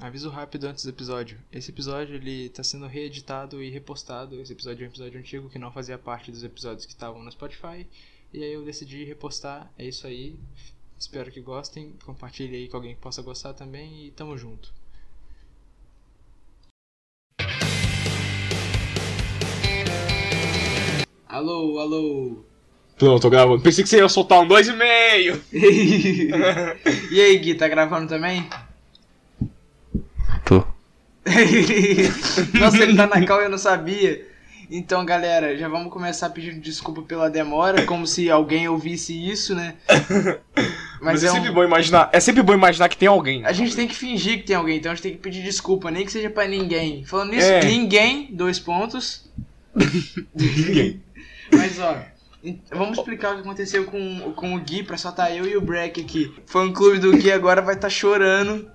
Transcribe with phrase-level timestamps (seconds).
[0.00, 1.38] Aviso rápido antes do episódio.
[1.52, 4.40] Esse episódio ele tá sendo reeditado e repostado.
[4.40, 7.30] Esse episódio é um episódio antigo que não fazia parte dos episódios que estavam no
[7.30, 7.86] Spotify.
[8.32, 9.70] E aí eu decidi repostar.
[9.78, 10.40] É isso aí.
[10.98, 11.92] Espero que gostem.
[12.02, 14.72] Compartilhe aí com alguém que possa gostar também e tamo junto.
[21.28, 22.44] Alô, alô.
[22.96, 23.62] Pronto, tô gravando.
[23.62, 25.42] Pensei que você ia soltar um dois e meio.
[27.12, 28.48] e aí, Gui, tá gravando também?
[32.58, 34.26] Nossa, ele tá na cal e eu não sabia.
[34.70, 39.74] Então, galera, já vamos começar pedindo desculpa pela demora, como se alguém ouvisse isso, né?
[41.02, 41.54] Mas, Mas é, é, sempre um...
[41.54, 42.08] bom imaginar.
[42.12, 43.44] É sempre bom imaginar que tem alguém.
[43.44, 45.90] A gente tem que fingir que tem alguém, então a gente tem que pedir desculpa,
[45.90, 47.04] nem que seja para ninguém.
[47.04, 47.64] Falando nisso, é.
[47.64, 49.28] ninguém, dois pontos.
[50.34, 51.02] ninguém.
[51.52, 51.96] Mas ó,
[52.72, 55.60] Vamos explicar o que aconteceu com, com o Gui, pra só tá eu e o
[55.60, 56.32] Breck aqui.
[56.46, 58.70] Fã clube do Gui agora vai estar tá chorando.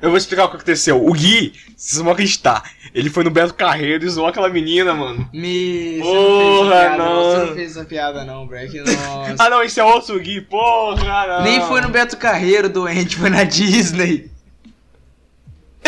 [0.00, 1.04] Eu vou explicar o que aconteceu.
[1.04, 2.62] O Gui, vocês vão acreditar,
[2.94, 5.28] ele foi no Beto Carreiro e zoou aquela menina, mano.
[5.32, 5.98] Me.
[6.00, 7.30] Porra, não, não.
[7.30, 8.78] Você não fez essa piada, não, Breck.
[8.78, 9.36] Nossa.
[9.38, 11.42] ah, não, esse é outro Gui, porra, não.
[11.42, 14.30] Nem foi no Beto Carreiro, doente, foi na Disney.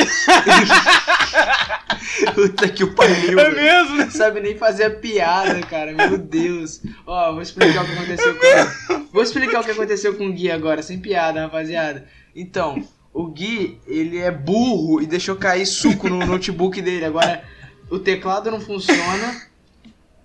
[2.34, 3.38] Puta que o pariu.
[3.38, 3.96] É mesmo?
[3.96, 5.92] Não sabe nem fazer a piada, cara.
[5.92, 6.82] Meu Deus.
[7.06, 9.06] Ó, vou explicar o que aconteceu é com.
[9.12, 12.06] Vou explicar o que aconteceu com o Gui agora, sem piada, rapaziada.
[12.34, 12.82] Então,
[13.12, 17.04] o Gui, ele é burro e deixou cair suco no notebook dele.
[17.04, 17.42] Agora,
[17.90, 19.42] o teclado não funciona,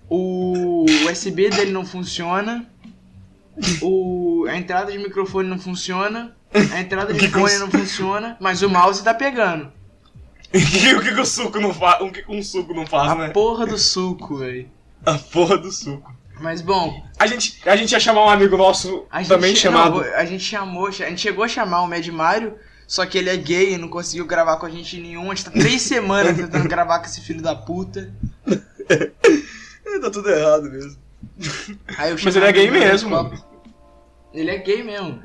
[0.09, 2.67] o USB dele não funciona,
[3.81, 4.45] o...
[4.47, 9.03] a entrada de microfone não funciona, a entrada de fone não funciona, mas o mouse
[9.03, 9.72] tá pegando.
[10.53, 12.02] o que, que, o suco não faz?
[12.02, 13.25] O que, que um suco não faz, a né?
[13.28, 14.69] A porra do suco, velho.
[15.06, 16.13] A porra do suco.
[16.39, 17.03] Mas bom.
[17.19, 20.02] A gente, a gente ia chamar um amigo nosso também gente, chamado.
[20.02, 22.56] Não, a gente chamou, a gente chegou a chamar o Mad Mario,
[22.88, 25.31] só que ele é gay e não conseguiu gravar com a gente nenhum.
[25.31, 28.14] A gente tá três semanas tentando gravar com esse filho da puta.
[30.02, 30.97] tá tudo errado mesmo.
[32.23, 33.46] Mas ele é gay mesmo.
[34.34, 35.22] Ele é gay mesmo.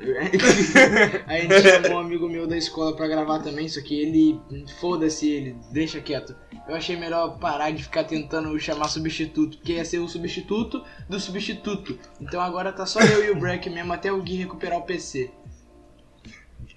[1.27, 4.39] Aí a gente chamou um amigo meu da escola pra gravar também, só que ele.
[4.79, 6.35] Foda-se ele, deixa quieto.
[6.67, 11.19] Eu achei melhor parar de ficar tentando chamar substituto, porque ia ser o substituto do
[11.19, 11.99] substituto.
[12.21, 15.31] Então agora tá só eu e o Break mesmo até o Gui recuperar o PC.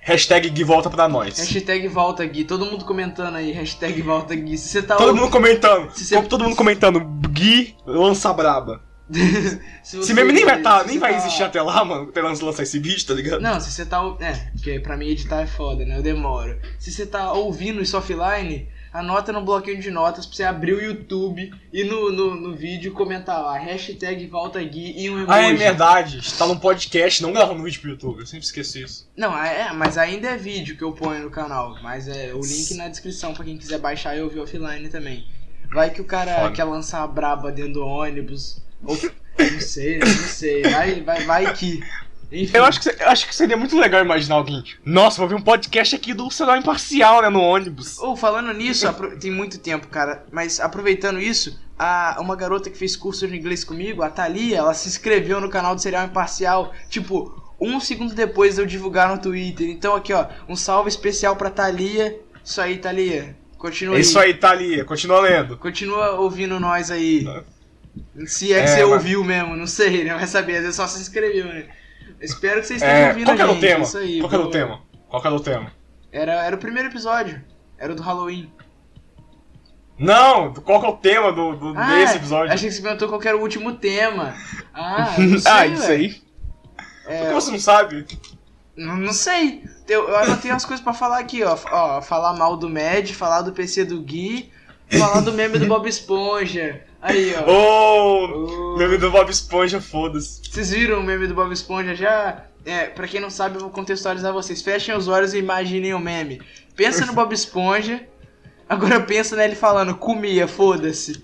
[0.05, 1.39] Hashtag Gui volta pra nós.
[1.39, 2.45] Hashtag volta Gui.
[2.45, 3.53] Todo mundo comentando aí.
[3.53, 4.59] Hashtag volta Gui.
[4.59, 5.91] Se você tá Todo mundo comentando.
[5.97, 6.23] Se você...
[6.23, 7.01] Todo mundo comentando.
[7.31, 8.83] Gui lança braba.
[9.83, 11.19] se esse meme nem vai, tá, nem vai tá...
[11.19, 13.41] existir até lá, mano, até lançar esse vídeo, tá ligado?
[13.41, 14.01] Não, se você tá.
[14.21, 15.99] É, porque pra mim editar é foda, né?
[15.99, 16.59] Eu demoro.
[16.79, 20.81] Se você tá ouvindo isso offline, anota no bloquinho de notas pra você abrir o
[20.81, 25.33] YouTube e no, no, no vídeo comentar lá, hashtag volta Gui e um emoji.
[25.33, 26.19] Ah, é verdade.
[26.19, 28.21] Está num podcast, não gravando vídeo pro YouTube.
[28.21, 29.11] Eu sempre esqueço isso.
[29.17, 31.77] Não, é, mas ainda é vídeo que eu ponho no canal.
[31.83, 35.27] Mas é o link na descrição pra quem quiser baixar e ouvir offline também.
[35.73, 36.53] Vai que o cara Foda.
[36.53, 39.99] quer lançar a braba dentro do ônibus ou, não sei?
[39.99, 40.63] Não sei.
[40.63, 41.83] Vai, vai, vai que.
[42.31, 42.57] Enfim.
[42.57, 44.63] Eu acho que, eu acho que seria muito legal imaginar alguém.
[44.85, 47.29] Nossa, vou ver um podcast aqui do celular imparcial, né?
[47.29, 47.99] No ônibus.
[47.99, 48.87] Ou oh, falando nisso,
[49.21, 50.25] tem muito tempo, cara.
[50.33, 54.75] Mas aproveitando isso, a, uma garota que fez curso de inglês comigo, a Thalia, ela
[54.75, 56.73] se inscreveu no canal do Serial Imparcial.
[56.89, 59.69] Tipo, um segundo depois de eu divulgar no Twitter.
[59.69, 62.19] Então aqui, ó, um salve especial pra Thalia.
[62.45, 63.37] Isso aí, Thalia.
[63.59, 64.85] Continua é Isso aí, Thalia.
[64.85, 65.57] Continua lendo.
[65.57, 67.27] Continua ouvindo nós aí.
[68.27, 68.93] Se é que é, você mas...
[68.93, 70.15] ouviu mesmo, não sei, né?
[70.15, 71.67] Vai saber, às vezes só se inscreveu, né?
[72.21, 73.67] Espero que vocês estejam é, ouvindo qual a gente.
[73.67, 74.01] Era o tema?
[74.01, 74.81] Aí, qual era o tema?
[75.09, 75.73] Qual era o tema?
[76.13, 77.43] Era, era o primeiro episódio.
[77.79, 78.51] Era o do Halloween.
[79.99, 82.53] Não, qual que é o tema do, do ah, desse episódio?
[82.53, 84.35] Achei que você perguntou qual era o último tema.
[84.77, 86.23] Ah, não sei, ah isso aí?
[87.07, 88.05] É, Por que você não sabe?
[88.77, 89.63] Não, não sei.
[89.87, 91.57] Eu, eu anotei umas coisas pra falar aqui, ó.
[91.71, 92.03] ó.
[92.03, 94.51] Falar mal do Mad, falar do PC do Gui,
[94.91, 96.85] falar do meme do Bob Esponja.
[97.05, 97.45] Aí, ó.
[97.47, 98.79] Oh, oh.
[98.79, 100.41] meme do Bob Esponja, foda-se.
[100.43, 102.47] Vocês viram o meme do Bob Esponja já?
[102.65, 104.63] É, pra quem não sabe, eu vou contextualizar vocês.
[104.63, 106.41] Fechem os olhos e imaginem o meme.
[106.75, 108.09] Pensa no Bob Esponja,
[108.67, 111.23] agora pensa nele falando, comia, foda-se.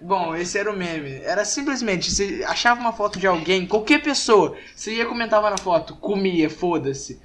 [0.00, 1.16] Bom, esse era o meme.
[1.24, 5.96] Era simplesmente, você achava uma foto de alguém, qualquer pessoa, você ia comentava na foto,
[5.96, 7.20] comia, foda-se.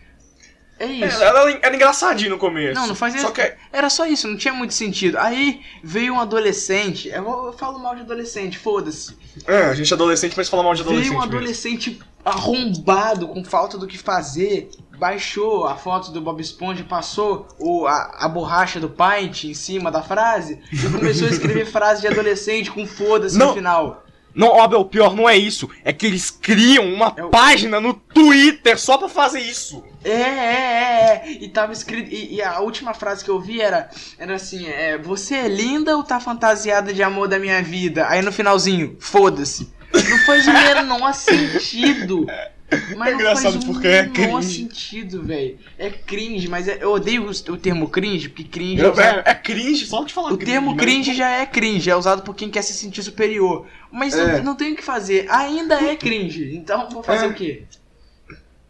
[0.79, 1.23] É isso.
[1.23, 2.79] É, era, era engraçadinho no começo.
[2.79, 3.21] Não, não fazia.
[3.21, 3.53] Só que...
[3.71, 5.17] Era só isso, não tinha muito sentido.
[5.17, 7.09] Aí veio um adolescente.
[7.09, 9.17] Eu, eu falo mal de adolescente, foda-se.
[9.45, 11.09] É, a gente é adolescente, mas fala mal de adolescente.
[11.09, 12.05] Veio um adolescente mesmo.
[12.23, 14.69] arrombado, com falta do que fazer.
[14.97, 19.91] Baixou a foto do Bob Esponja, passou o, a, a borracha do Paint em cima
[19.91, 24.03] da frase e começou a escrever frase de adolescente com foda-se no final.
[24.37, 25.67] Não, Abel, o pior não é isso.
[25.83, 29.83] É que eles criam uma É o- página no Twitter só pra fazer isso.
[30.05, 31.31] É, é, é, é.
[31.41, 32.09] E tava escrito.
[32.13, 33.89] E, e a última frase que eu vi era,
[34.19, 38.07] era assim: é, Você é linda ou tá fantasiada de amor da minha vida?
[38.07, 39.73] Aí no finalzinho, foda-se.
[39.91, 42.25] Não faz o menor sentido.
[42.69, 44.55] Mas É não engraçado porque é cringe.
[44.55, 45.57] sentido, velho.
[45.77, 49.21] É cringe, mas é- eu odeio o, o termo cringe, porque cringe é É, usado-
[49.25, 52.23] é cringe, só de falar O cringe, termo mas- cringe já é cringe, é usado
[52.23, 53.65] por quem quer se sentir superior.
[53.91, 54.37] Mas É.
[54.39, 56.53] não, não tem o que fazer, ainda é cringe.
[56.55, 57.29] Então vou fazer É.
[57.29, 57.63] o quê?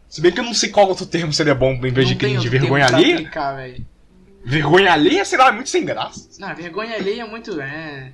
[0.08, 2.20] Se bem que eu não sei qual outro termo seria bom em vez de não
[2.20, 2.48] tem cringe.
[2.48, 3.14] Vergonha alheia?
[3.16, 3.56] aplicar.
[4.44, 6.28] Vergonha alheia, sei lá, é muito sem graça.
[6.38, 7.60] Não, vergonha alheia é muito.
[7.60, 8.12] É,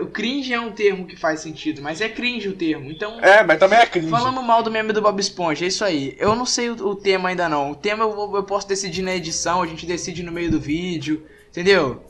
[0.00, 2.90] o cringe é um termo que faz sentido, mas é cringe o termo.
[2.90, 4.08] Então, É, mas também é cringe.
[4.10, 6.14] falamos mal do meme do Bob Esponja, é isso aí.
[6.18, 7.70] Eu não sei o, o tema ainda não.
[7.70, 11.24] O tema eu, eu posso decidir na edição, a gente decide no meio do vídeo,
[11.50, 12.04] entendeu?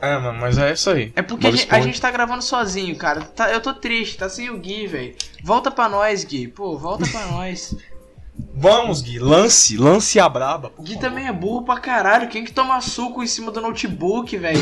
[0.00, 1.12] É, mano, mas é isso aí.
[1.16, 3.20] É porque a gente, a gente tá gravando sozinho, cara.
[3.20, 5.16] Tá- eu tô triste, tá sem o Gui, velho.
[5.42, 6.46] Volta pra nós, Gui.
[6.46, 7.74] Pô, volta pra nós.
[8.54, 10.72] Vamos, Gui, lance, lance a braba.
[10.80, 12.28] Gui também é burro pra caralho.
[12.28, 14.58] Quem que toma suco em cima do notebook, velho?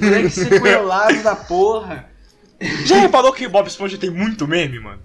[0.00, 2.08] Moleque sequelado da porra.
[2.84, 5.00] Já reparou que Bob Esponja tem muito meme, mano?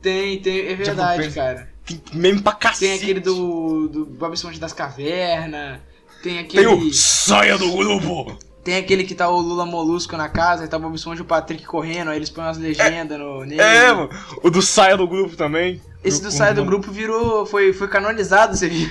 [0.00, 1.68] Tem, tem, é verdade, cara.
[1.84, 2.80] Tem meme pra cacete.
[2.80, 5.80] Tem aquele do, do Bob Esponja das Cavernas.
[6.22, 6.64] Tem aquele.
[6.64, 8.38] Tem o saia do grupo.
[8.62, 11.22] Tem aquele que tá o Lula Molusco na casa, e tá o Bob Esponja e
[11.22, 13.60] o Patrick correndo, aí eles põem umas legendas no nele.
[13.60, 14.10] É, mano.
[14.42, 15.80] O do saia do grupo também.
[16.02, 16.64] Esse do Saia do.
[16.64, 17.44] Grupo virou.
[17.44, 18.88] Foi, foi canonizado, você viu?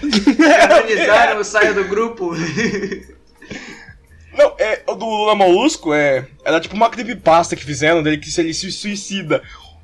[0.00, 2.32] Canonizaram o Saia do Grupo.
[4.32, 6.26] Não, é, o do Lula Molusco é.
[6.44, 9.42] Era tipo uma creepypasta que fizeram dele que se ele se suicida.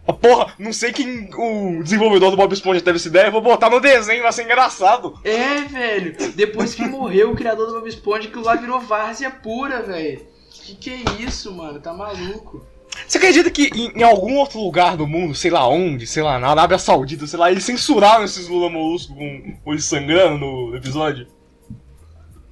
[0.08, 3.42] Ah, porra, não sei quem o desenvolvedor do Bob Esponja teve essa ideia, eu vou
[3.42, 5.20] botar no desenho, vai ser engraçado.
[5.22, 6.16] É, velho.
[6.34, 10.26] Depois que morreu o criador do Bob Esponja, aquilo lá virou várzea pura, velho.
[10.50, 11.78] Que que é isso, mano?
[11.78, 12.64] Tá maluco?
[13.06, 16.38] Você acredita que em, em algum outro lugar do mundo, sei lá onde, sei lá,
[16.38, 20.74] na Arábia Saudita, sei lá, eles censuraram esses Lula Molusco com o olho sangrando no
[20.74, 21.26] episódio?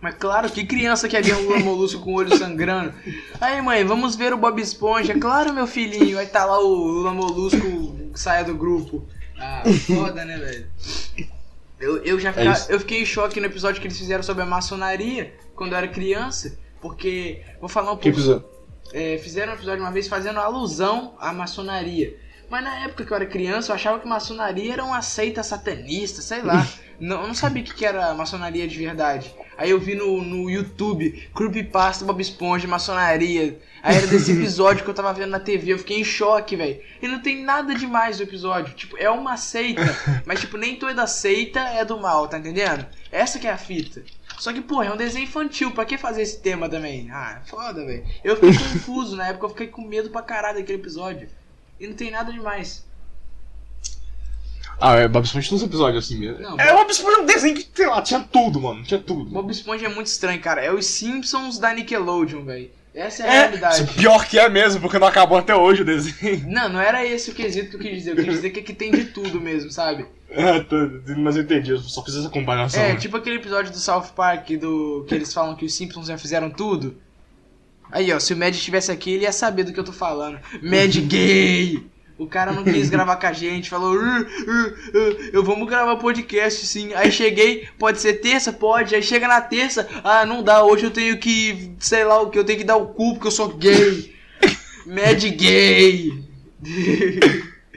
[0.01, 2.93] Mas claro, que criança quer ver um Lula Molusco com o olho sangrando?
[3.41, 5.19] Aí, mãe, vamos ver o Bob Esponja.
[5.19, 6.19] Claro, meu filhinho.
[6.19, 9.07] Aí tá lá o Lula Molusco, saia do grupo.
[9.39, 10.67] Ah, foda, né, velho?
[11.79, 12.71] Eu, eu já fica- isso.
[12.73, 15.89] eu fiquei em choque no episódio que eles fizeram sobre a maçonaria, quando eu era
[15.89, 16.59] criança.
[16.81, 18.47] Porque, vou falar um pouco
[18.93, 22.17] é, fizeram um episódio uma vez fazendo alusão à maçonaria.
[22.49, 26.23] Mas na época que eu era criança, eu achava que maçonaria era uma seita satanista,
[26.23, 26.67] sei lá.
[27.01, 29.35] não, eu não sabia o que que era maçonaria de verdade.
[29.57, 33.59] Aí eu vi no, no YouTube, Creepypasta, Bob Esponja, maçonaria.
[33.83, 36.81] Aí era desse episódio que eu tava vendo na TV, eu fiquei em choque, velho.
[37.01, 38.75] E não tem nada demais do episódio.
[38.75, 39.83] Tipo, é uma seita,
[40.27, 42.87] mas tipo, nem toda seita é do mal, tá entendendo?
[43.11, 44.03] Essa que é a fita.
[44.39, 47.11] Só que, porra, é um desenho infantil, pra que fazer esse tema também?
[47.11, 48.05] Ah, foda, velho.
[48.23, 51.29] Eu fiquei confuso na época, eu fiquei com medo pra caralho daquele episódio.
[51.81, 52.86] E não tem nada demais.
[54.81, 56.41] Ah, é, Bob Esponja tem uns episódios assim mesmo.
[56.43, 59.31] Não, é, Bob Esponja é um desenho que, sei lá, tinha tudo, mano, tinha tudo.
[59.31, 60.63] Bob Esponja é muito estranho, cara.
[60.63, 62.71] É os Simpsons da Nickelodeon, velho.
[62.95, 63.85] Essa é a É, realidade.
[63.95, 66.45] pior que é mesmo, porque não acabou até hoje o desenho.
[66.49, 68.11] Não, não era esse o quesito que eu quis dizer.
[68.13, 70.07] Eu quis dizer que aqui tem de tudo mesmo, sabe?
[70.31, 70.77] É, tô-
[71.19, 72.83] mas eu entendi, eu só fiz essa comparação.
[72.83, 72.97] É, né?
[72.97, 76.49] tipo aquele episódio do South Park do que eles falam que os Simpsons já fizeram
[76.51, 76.97] tudo.
[77.93, 80.41] Aí, ó, se o Mad estivesse aqui, ele ia saber do que eu tô falando.
[80.63, 81.87] Mad gay!
[82.19, 85.97] O cara não quis gravar com a gente, falou, "Uh, uh, uh, eu vamos gravar
[85.97, 86.95] podcast sim.
[86.95, 88.53] Aí cheguei, pode ser terça?
[88.53, 88.95] Pode.
[88.95, 92.39] Aí chega na terça, ah, não dá, hoje eu tenho que, sei lá o que,
[92.39, 94.15] eu tenho que dar o cu porque eu sou gay.
[94.87, 96.25] Mad gay!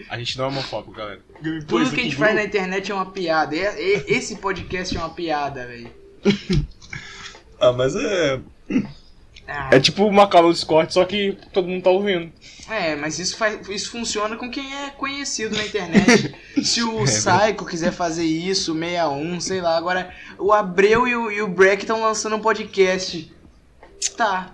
[0.09, 1.19] A gente não é homofóbico, galera.
[1.67, 3.55] Tudo que a gente faz na internet é uma piada.
[3.55, 5.89] E- e- Esse podcast é uma piada, velho.
[7.59, 8.39] Ah, mas é.
[9.51, 12.31] Ah, É tipo uma cala do Discord, só que todo mundo tá ouvindo.
[12.69, 16.35] É, mas isso, faz, isso funciona com quem é conhecido na internet.
[16.63, 19.75] Se o Psycho quiser fazer isso, 61, sei lá.
[19.75, 23.33] Agora, o Abreu e o, e o Breck estão lançando um podcast.
[24.15, 24.51] Tá.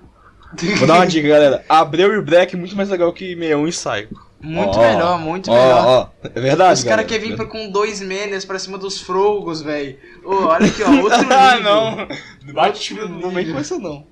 [0.77, 1.65] Vou dar uma dica, galera.
[1.67, 4.25] Abreu e o Black muito mais legal que 61 e Psycho.
[4.39, 5.85] Muito Ó, melhor, muito melhor.
[5.85, 6.79] Ó, ó, é verdade.
[6.79, 9.97] Os caras querem vir pra- com dois meners pra cima dos frogos, velho.
[10.23, 11.35] olha aqui, ó, outro nível.
[11.37, 12.53] ah, não.
[12.53, 14.05] Bate não vem com essa, não.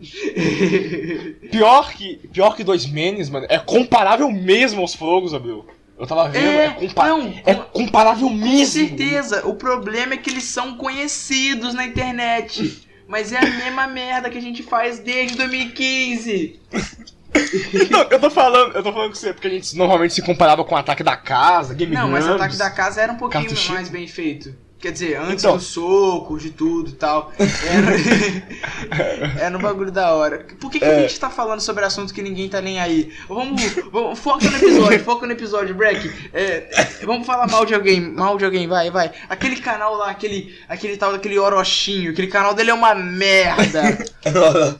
[1.50, 5.66] Pior que, pior que dois menes, mano, é comparável mesmo aos fogos, Abreu.
[5.98, 8.66] Eu tava vendo, é, É, compa- não, é com- comparável Com mesmo.
[8.88, 9.46] certeza.
[9.46, 12.86] O problema é que eles são conhecidos na internet.
[13.08, 16.60] Mas é a mesma merda que a gente faz desde 2015.
[17.90, 20.64] Não, eu tô falando, eu tô falando com você, porque a gente normalmente se comparava
[20.64, 22.42] com o ataque da casa, Game Não, mas o Grumps.
[22.42, 24.54] ataque da casa era um pouquinho mais bem feito.
[24.80, 25.56] Quer dizer, antes Então.
[25.56, 27.32] do soco, de tudo e tal.
[27.40, 30.46] Era, era um bagulho da hora.
[30.60, 31.00] Por que, que a É.
[31.00, 33.12] gente tá falando sobre assunto que ninguém tá nem aí?
[33.28, 36.08] Vamos, vamos foca no episódio, foca no episódio, Breck.
[36.32, 36.68] É,
[37.04, 39.10] vamos falar mal de alguém, mal de alguém, vai, vai.
[39.28, 43.98] Aquele canal lá, aquele, aquele tal daquele Orochinho, aquele canal dele é uma merda.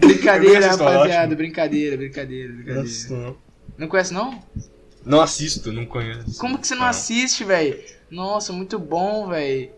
[0.00, 2.88] Brincadeira, rapaziada, brincadeira, brincadeira, Não brincadeira.
[3.10, 3.36] não.
[3.78, 4.42] Não conhece não?
[5.04, 6.38] Não assisto, não conheço.
[6.38, 6.88] Como que você não Não.
[6.88, 7.78] assiste, velho?
[8.10, 9.70] Nossa, muito bom, velho.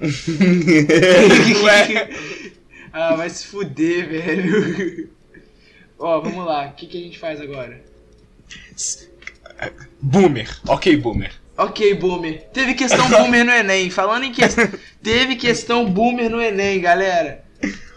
[2.92, 5.10] Ah, vai se fuder, velho.
[5.96, 6.66] Ó, vamos lá.
[6.66, 7.80] O que, que a gente faz agora?
[10.00, 10.48] Boomer.
[10.66, 11.32] Ok, boomer.
[11.56, 12.48] Ok, boomer.
[12.52, 13.90] Teve questão boomer no Enem.
[13.90, 14.68] Falando em questão.
[15.02, 17.44] Teve questão boomer no Enem, galera.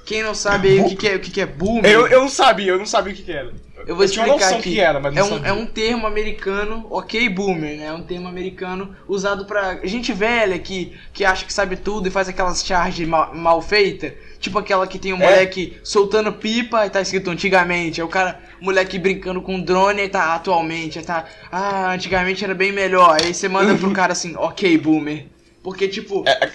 [0.05, 2.21] Quem não sabe aí o que, que é, o que, que é boomer, Eu, eu
[2.21, 3.53] não sabia, eu não sabia o que, que era.
[3.87, 4.79] Eu vou uma explicar aqui.
[4.79, 7.85] era, é, um, é um termo americano, ok, boomer, né?
[7.85, 12.11] É um termo americano usado pra gente velha que, que acha que sabe tudo e
[12.11, 14.13] faz aquelas charges mal, mal feitas.
[14.39, 15.25] Tipo aquela que tem um É.
[15.25, 18.01] moleque soltando pipa e tá escrito antigamente.
[18.01, 20.99] É o cara, moleque brincando com drone e tá atualmente.
[20.99, 23.17] Aí tá, ah, antigamente era bem melhor.
[23.23, 25.25] Aí você manda pro cara assim, ok, boomer.
[25.63, 26.49] Porque, tipo, É,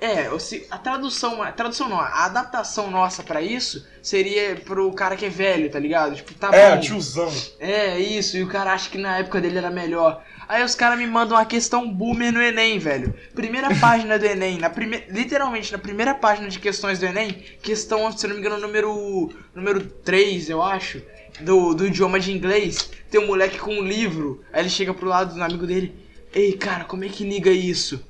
[0.00, 0.28] é,
[0.70, 5.30] a tradução, a tradução não, a adaptação nossa pra isso seria pro cara que é
[5.30, 6.16] velho, tá ligado?
[6.16, 6.80] Tipo, tá é, bom.
[6.80, 7.32] tiozão.
[7.58, 10.22] É, isso, e o cara acha que na época dele era melhor.
[10.46, 13.14] Aí os caras me mandam uma questão boomer no Enem, velho.
[13.34, 15.04] Primeira página do Enem, na prime...
[15.08, 17.32] literalmente na primeira página de questões do Enem,
[17.62, 21.00] questão, se não me engano, número, número 3, eu acho,
[21.40, 25.08] do, do idioma de inglês, tem um moleque com um livro, aí ele chega pro
[25.08, 25.94] lado do amigo dele,
[26.32, 28.04] ei, cara, como é que liga isso?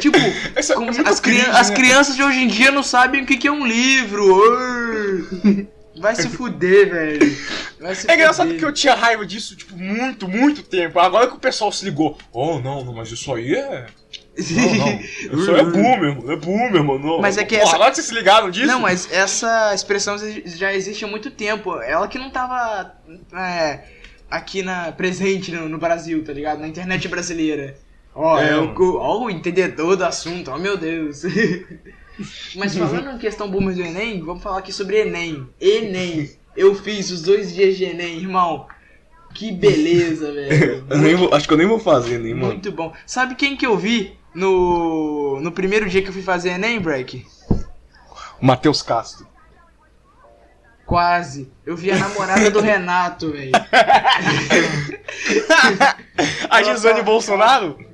[0.00, 0.16] Tipo,
[0.56, 1.76] Essa- como é as, cri- cringe, as né?
[1.76, 4.26] crianças de hoje em dia não sabem o que, que é um livro.
[5.98, 7.36] Vai se fuder, velho.
[7.94, 8.58] Se É engraçado fuder.
[8.58, 10.98] que eu tinha raiva disso, tipo, muito, muito tempo.
[10.98, 12.16] Agora que o pessoal se ligou.
[12.32, 13.86] Oh, não, não, mas isso aí é.
[14.50, 15.00] Não, não.
[15.42, 16.32] Isso aí é boomer, mano.
[16.32, 16.98] É boomer, mano.
[16.98, 17.20] Não.
[17.20, 18.66] Mas é que Porra, essa- Agora que vocês se ligaram disso?
[18.66, 20.16] Não, mas essa expressão
[20.46, 21.78] já existe há muito tempo.
[21.82, 22.94] Ela que não tava
[23.34, 23.80] é,
[24.30, 26.60] aqui na presente no, no Brasil, tá ligado?
[26.60, 27.76] Na internet brasileira.
[28.14, 31.22] Ó, É, é, o, o entendedor do assunto, ó meu Deus.
[32.56, 35.48] mas falando em questão boomer do Enem, vamos falar aqui sobre Enem.
[35.60, 36.30] Enem.
[36.54, 38.66] Eu fiz os dois dias de Enem, irmão.
[39.34, 41.34] Que beleza, velho.
[41.34, 42.48] Acho que eu nem vou fazer, nem, mano.
[42.48, 42.92] Muito bom.
[43.06, 47.26] Sabe quem que eu vi no, no primeiro dia que eu fui fazer Enem, Break?
[48.40, 49.26] Matheus Castro.
[50.84, 51.50] Quase.
[51.64, 53.52] Eu vi a namorada do Renato, velho.
[56.50, 57.91] A Gisane Bolsonaro?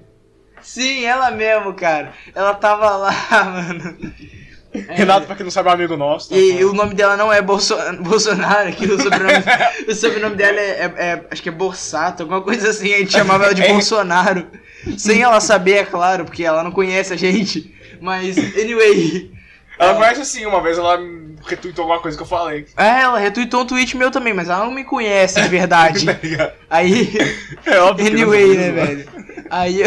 [0.69, 2.13] Sim, ela mesmo, cara.
[2.35, 4.13] Ela tava lá, mano.
[4.75, 6.29] É, Renato, pra quem não sabe, é um amigo nosso.
[6.29, 6.37] tá?
[6.37, 9.45] E o nome dela não é Bolso Bolsonaro, que o sobrenome,
[9.89, 12.93] o sobrenome dela é, é- é- Acho que é Borsato, alguma coisa assim.
[12.93, 13.69] A gente chamava ela de É.
[13.73, 14.47] Bolsonaro.
[14.99, 17.75] Sem ela saber, é claro, porque ela não conhece a gente.
[18.01, 19.31] Mas, anyway.
[19.79, 20.99] Ela conhece assim, uma vez ela
[21.47, 22.67] retweetou alguma coisa que eu falei.
[22.77, 26.05] É, ela retweetou um tweet meu também, mas ela não me conhece de verdade.
[26.05, 26.53] Tá?
[26.69, 27.11] Aí.
[27.65, 29.09] É óbvio Anyway, né, velho?
[29.51, 29.83] Aí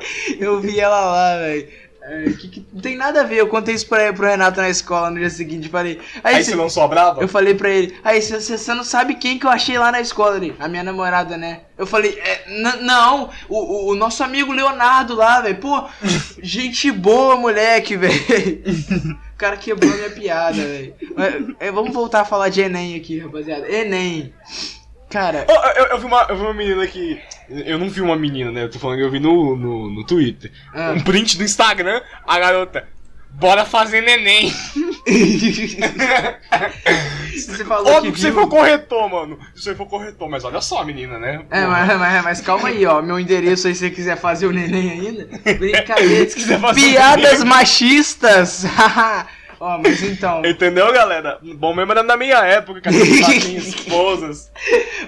[0.38, 1.68] eu, vi ela lá, velho.
[2.02, 4.70] É, que, que não tem nada a ver, eu contei isso pra, pro Renato na
[4.70, 6.00] escola no dia seguinte, falei.
[6.24, 7.20] Aí, Aí cê- você não só brava?
[7.20, 10.00] eu falei pra ele, aí você você não sabe quem que eu achei lá na
[10.00, 10.56] escola ali?
[10.58, 11.60] A minha namorada, né?
[11.76, 12.44] Eu falei, é,
[12.80, 15.56] não, o, o- nosso amigo Leonardo lá, velho.
[15.58, 15.84] Pô,
[16.42, 18.24] gente boa, moleque, velho.
[19.34, 20.94] O cara quebrou minha piada, velho.
[21.60, 23.70] É, Vamos voltar a falar de Enem aqui, rapaziada.
[23.70, 24.32] Enem.
[25.10, 27.20] Cara, Eu, eu- eu vi uma, eu vi uma menina que.
[27.50, 28.62] Eu não vi uma menina, né?
[28.62, 30.52] Eu tô falando que eu vi no, no, no Twitter.
[30.72, 30.92] Ah.
[30.96, 32.86] Um print do Instagram, a garota.
[33.32, 34.52] Bora fazer neném.
[37.34, 38.40] você falou Óbvio que que você viu...
[38.40, 39.38] for corretor, mano.
[39.54, 41.42] Se você for corretor, mas olha só, menina, né?
[41.50, 43.00] É, mas, mas, mas calma aí, ó.
[43.00, 45.28] Meu endereço aí, se você quiser fazer o neném ainda.
[45.54, 46.28] Brincadeira.
[46.30, 48.64] Se quiser fazer Piadas machistas.
[49.60, 50.42] ó, mas então.
[50.44, 51.38] Entendeu, galera?
[51.56, 54.50] Bom mesmo era na minha época, que a gente já tinha esposas.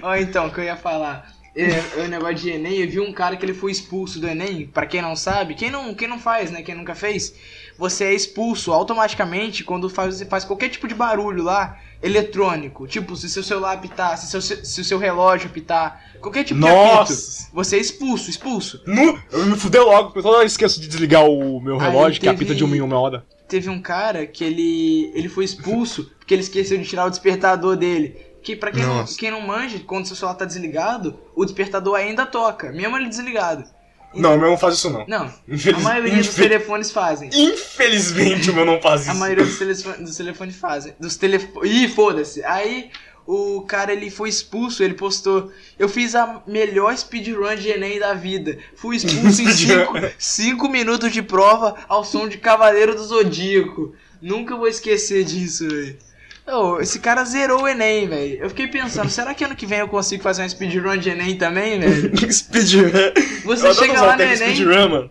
[0.00, 1.41] Ó, então, o que eu ia falar.
[1.54, 4.66] É, o negócio de Enem, eu vi um cara que ele foi expulso do Enem.
[4.66, 6.62] Pra quem não sabe, quem não, quem não faz, né?
[6.62, 7.34] Quem nunca fez,
[7.78, 12.86] você é expulso automaticamente quando faz, faz qualquer tipo de barulho lá eletrônico.
[12.86, 16.66] Tipo, se seu celular apitar, se seu, se o seu relógio apitar, qualquer tipo de
[16.66, 17.12] Nossa.
[17.12, 17.54] apito.
[17.54, 18.82] Você é expulso, expulso.
[18.86, 22.34] No, eu me fudei logo, toda vez esqueço de desligar o meu relógio, que teve-
[22.34, 23.24] apita de uma em uma hora.
[23.48, 27.76] teve um cara que ele ele foi expulso porque ele esqueceu de tirar o despertador
[27.76, 28.16] dele.
[28.42, 32.26] Que pra quem não, quem não manja, quando seu celular tá desligado, o despertador ainda
[32.26, 33.64] toca, mesmo ele desligado.
[34.14, 35.06] Não, o meu não faz isso não.
[35.06, 37.30] Não, a Infeliz- maioria dos infel- telefones fazem.
[37.32, 39.10] Infelizmente o meu não faz isso.
[39.10, 40.94] A maioria dos, telefone, dos telefones fazem.
[41.00, 41.72] Dos telefones.
[41.72, 42.44] Ih, foda-se.
[42.44, 42.90] Aí
[43.26, 45.50] o cara ele foi expulso, ele postou.
[45.78, 48.58] Eu fiz a melhor speedrun de Enem da vida.
[48.76, 49.48] Fui expulso em
[50.18, 53.94] 5 minutos de prova ao som de Cavaleiro do Zodíaco.
[54.20, 55.96] Nunca vou esquecer disso, velho.
[56.46, 58.38] Oh, esse cara zerou o Enem, velho.
[58.42, 61.36] Eu fiquei pensando, será que ano que vem eu consigo fazer uma speedrun de Enem
[61.38, 62.12] também, velho?
[62.32, 62.90] speedrun.
[63.44, 65.10] Você Eu chega lá no Enem, Speedrun, mano.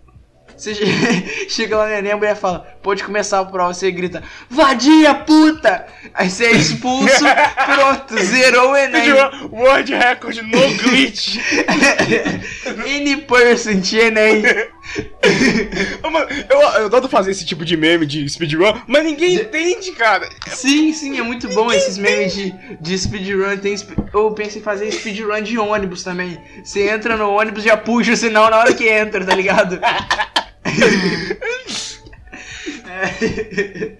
[0.58, 0.86] você che-
[1.50, 5.86] chega lá no Enem, a mulher fala, pode começar a prova, você grita, vadia, puta!
[6.14, 7.24] Aí você é expulso,
[7.66, 9.02] pronto, zerou o Enem.
[9.02, 11.38] Speedrun, World Record no glitch.
[12.86, 14.44] Any person Enem.
[16.12, 20.28] Mano, eu, eu adoro fazer esse tipo de meme de speedrun, mas ninguém entende, cara.
[20.48, 23.58] Sim, sim, é muito bom esses memes de, de speedrun.
[23.58, 23.76] Tem,
[24.14, 26.40] eu pensei em fazer speedrun de ônibus também.
[26.64, 29.80] Você entra no ônibus já puxa o sinal na hora que entra, tá ligado?
[32.88, 33.92] É.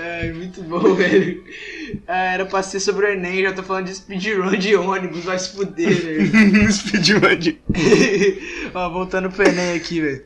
[0.00, 1.42] Ai, muito bom, velho.
[2.06, 5.38] Ah, era pra ser sobre o Enem, já tô falando de speedrun de ônibus, vai
[5.38, 6.72] se fuder, velho.
[6.72, 7.58] speedrun de...
[8.74, 10.24] ó, voltando pro Enem aqui, velho.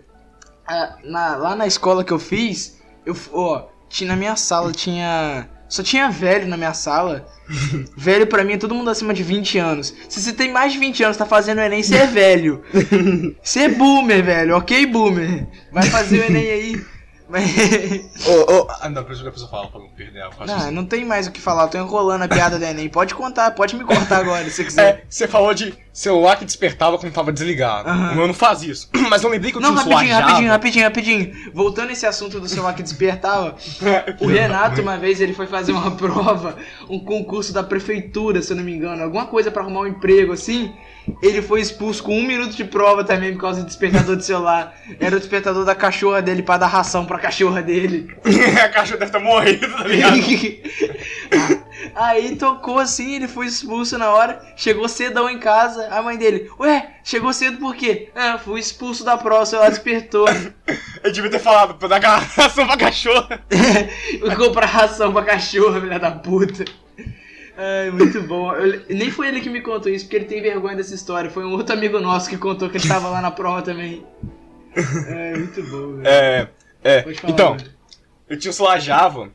[0.67, 5.49] Ah, na- lá na escola que eu fiz, eu, ó, tinha, na minha sala tinha.
[5.69, 7.27] Só tinha velho na minha sala.
[7.97, 9.95] velho pra mim é todo mundo acima de 20 anos.
[10.09, 12.63] Se você tem mais de 20 anos, tá fazendo o Enem, você é velho.
[13.43, 15.47] Você é boomer, velho, ok, boomer?
[15.73, 16.85] Vai fazer o Enem aí.
[17.33, 18.27] Mas.
[18.27, 20.85] Ô, ô, ah, não, pessoa, a pessoa fala pra não perder a Não, Ah, não
[20.85, 22.91] tem mais o que falar, eu tô enrolando a piada do Enem.
[22.91, 24.89] Pode contar, pode me cortar agora, se você quiser.
[24.89, 27.89] É, você falou de celular que despertava quando tava desligado.
[27.89, 28.13] Aham.
[28.13, 28.91] O meu não faz isso.
[29.09, 30.85] Mas eu lembrei que eu Não, tinha um celular rapidinho, rapidinho, rapidinho,
[31.25, 31.53] rapidinho.
[31.55, 33.57] Voltando esse assunto do celular que despertava,
[34.21, 36.59] o Renato, uma vez, ele foi fazer uma prova,
[36.91, 40.35] um concurso da prefeitura, se eu não me engano, alguma coisa pra arrumar um emprego
[40.35, 40.71] assim.
[41.21, 44.75] Ele foi expulso com um minuto de prova também por causa do despertador de celular.
[45.01, 48.15] Era o despertador da cachorra dele pra dar ração pra cachorra dele.
[48.63, 50.17] a cachorra deve estar morrendo, tá ligado?
[51.95, 56.49] Aí tocou assim, ele foi expulso na hora, chegou cedão em casa, a mãe dele,
[56.59, 58.09] ué, chegou cedo por quê?
[58.15, 60.27] Ah, fui expulso da prova, o celular despertou.
[61.03, 63.43] Eu devia ter falado pra dar garração pra cachorra.
[64.39, 66.65] Comprar ração pra cachorro, filha da puta.
[67.57, 68.53] Ai, muito bom.
[68.55, 71.31] Eu- nem foi ele que me contou isso, porque ele tem vergonha dessa história.
[71.31, 74.05] Foi um outro amigo nosso que contou que ele tava lá na prova também.
[75.09, 76.07] É, muito bom, velho.
[76.07, 76.49] É,
[76.83, 77.03] é.
[77.15, 77.71] Falar, Então, velho.
[78.29, 79.31] eu tinha um celular Java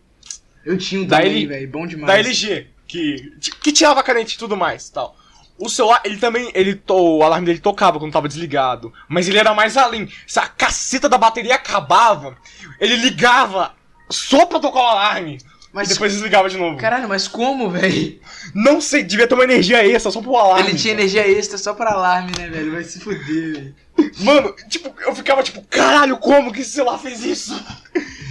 [0.65, 1.69] Eu tinha um da também, L- velho.
[1.69, 2.07] Bom demais.
[2.07, 5.15] da LG, que, que tirava corrente e tudo mais tal.
[5.59, 8.91] O celular, ele também, ele o alarme dele tocava quando tava desligado.
[9.07, 10.07] Mas ele era mais além.
[10.27, 12.35] Se a caceta da bateria acabava,
[12.79, 13.73] ele ligava
[14.09, 15.37] só pra tocar o alarme.
[15.77, 16.75] Mas, e depois desligava de novo.
[16.77, 18.19] caralho, mas como, velho?
[18.53, 20.69] Não sei, devia ter uma energia extra só pro alarme.
[20.71, 22.71] Ele tinha energia extra só pra alarme, né, velho?
[22.71, 23.75] Vai se fuder, velho.
[24.19, 27.63] Mano, tipo, eu ficava tipo, caralho, como que esse celular fez isso?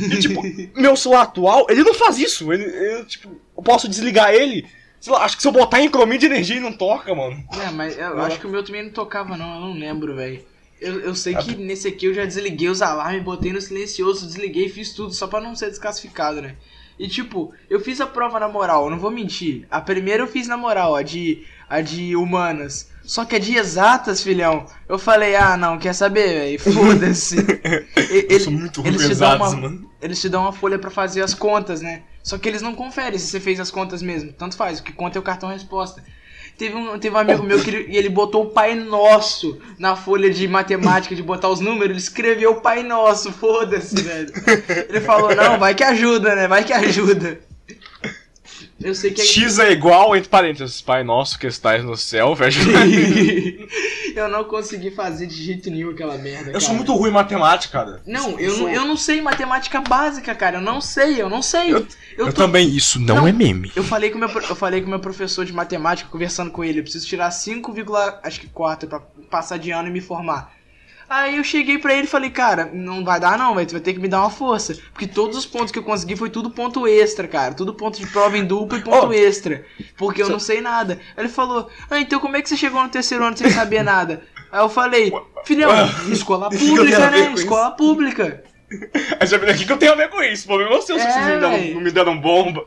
[0.01, 0.43] E tipo,
[0.81, 2.53] meu celular atual, ele não faz isso.
[2.53, 4.67] Ele, eu, tipo, eu posso desligar ele.
[5.01, 7.45] Sei lá, acho que se eu botar em cromia de energia ele não toca, mano.
[7.65, 9.55] É, mas eu acho que o meu também não tocava, não.
[9.55, 10.45] Eu não lembro, velho.
[10.81, 14.27] Eu, eu sei Ah, que nesse aqui eu já desliguei os alarmes, botei no silencioso,
[14.27, 16.55] desliguei, fiz tudo só pra não ser desclassificado, né?
[16.99, 19.67] E tipo, eu fiz a prova na moral, eu não vou mentir.
[19.71, 22.91] A primeira eu fiz na moral, a de, a de humanas.
[23.03, 26.59] Só que a de exatas, filhão, eu falei, ah, não, quer saber, velho?
[26.75, 27.37] Foda-se.
[27.97, 29.91] E- eu sou muito ruim eles exatos, uma- mano.
[30.01, 32.03] Eles te dão uma folha pra fazer as contas, né?
[32.23, 34.33] Só que eles não conferem se você fez as contas mesmo.
[34.33, 36.03] Tanto faz, o que conta é o cartão resposta.
[36.57, 40.31] Teve um, teve um amigo meu que ele, ele botou o Pai Nosso na folha
[40.31, 44.33] de matemática, de botar os números, ele escreveu o Pai Nosso, foda-se, velho.
[44.89, 46.49] Ele falou, não, vai que ajuda, né?
[46.49, 47.39] Vai que ajuda.
[48.81, 52.35] Eu sei que é X é igual, entre parênteses, Pai Nosso que estás no céu,
[52.35, 52.61] fecha.
[54.19, 56.51] Eu não consegui fazer de jeito nenhum aquela merda.
[56.51, 56.77] Eu sou cara.
[56.79, 58.01] muito ruim em matemática, cara.
[58.07, 60.57] Não, eu, não, eu não sei matemática básica, cara.
[60.57, 61.73] Eu não sei, eu não sei.
[61.75, 63.29] Eu, Eu tô- também, isso não, Não.
[63.29, 63.71] é meme.
[63.77, 66.65] Eu falei com o meu, eu falei com o meu professor de matemática, conversando com
[66.65, 69.01] ele, eu preciso tirar 5,4 pra
[69.31, 70.56] passar de ano e me formar.
[71.09, 73.81] Aí eu cheguei pra ele e falei, cara, não vai dar não, velho, tu vai
[73.81, 74.77] ter que me dar uma força.
[74.93, 77.55] Porque todos os pontos que eu consegui foi tudo ponto extra, cara.
[77.55, 79.13] Tudo ponto de prova em dupla e ponto Oh.
[79.13, 79.65] extra.
[79.97, 81.01] Porque eu não sei nada.
[81.17, 83.83] Aí ele falou, ah, então como é que você chegou no terceiro ano sem saber
[83.85, 84.23] nada?
[84.51, 85.13] Aí eu falei,
[85.45, 85.71] filhão,
[86.11, 87.33] escola pública, né?
[87.35, 88.43] Escola pública.
[89.21, 90.45] Aí você aqui que eu tenho a ver com isso.
[90.45, 91.75] O problema é seu se É, vocês me deram, véi.
[91.75, 92.67] não me deram bomba.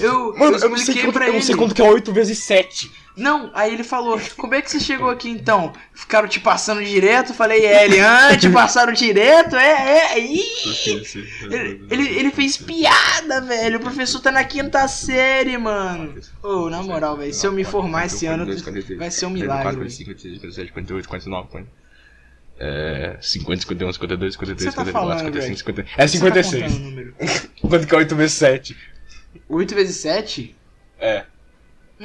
[0.00, 1.84] Eu, Mano, eu eu não sei expliquei quanto, pra eu não sei quanto que é
[1.84, 2.90] 8 vezes 7.
[3.16, 5.72] Não, aí ele falou, como é que você chegou aqui então?
[5.92, 7.34] Ficaram te passando direto?
[7.34, 9.56] Falei, é, ele, ah, te passaram direto?
[9.56, 10.44] É, é, ih!
[11.50, 13.78] Ele, ele, ele fez piada, velho.
[13.78, 16.14] O professor tá na quinta série, mano.
[16.42, 18.46] Ô, na moral, velho, se eu me formar esse ano,
[18.96, 19.62] vai ser um milagre.
[19.64, 19.90] 4, velho.
[19.90, 21.77] 5, 56, 57, 58, 59, 50.
[22.58, 23.16] É.
[23.20, 25.80] 50, 51, 52, 53, Você tá 54, falando, 55, 50.
[25.80, 26.62] É Você tá 56.
[26.64, 27.14] contando o número?
[27.60, 28.76] Quanto que é 8 vezes 7?
[29.48, 30.56] 8 vezes 7?
[31.00, 31.24] É.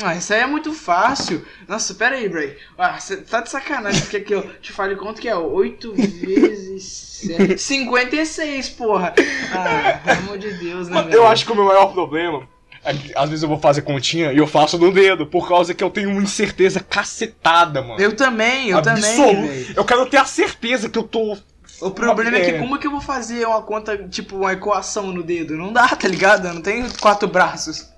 [0.01, 1.45] Ah, isso aí é muito fácil.
[1.67, 2.57] Nossa, pera aí, Bray.
[2.77, 5.35] Ah, você tá de sacanagem, porque aqui eu te fale quanto que é?
[5.35, 7.57] 8 vezes 7.
[7.59, 9.13] 56, porra.
[9.51, 10.95] Ah, pelo amor de Deus, né?
[10.95, 11.19] Mano, velho?
[11.19, 12.47] eu acho que o meu maior problema
[13.15, 15.89] às vezes eu vou fazer continha e eu faço no dedo, por causa que eu
[15.89, 17.99] tenho uma incerteza cacetada, mano.
[17.99, 19.73] Eu também, eu também, velho.
[19.75, 21.37] Eu quero ter a certeza que eu tô.
[21.81, 22.59] O problema é que É.
[22.59, 25.55] como que eu vou fazer uma conta, tipo, uma equação no dedo?
[25.55, 26.47] Não dá, tá ligado?
[26.47, 27.89] Eu não tenho quatro braços.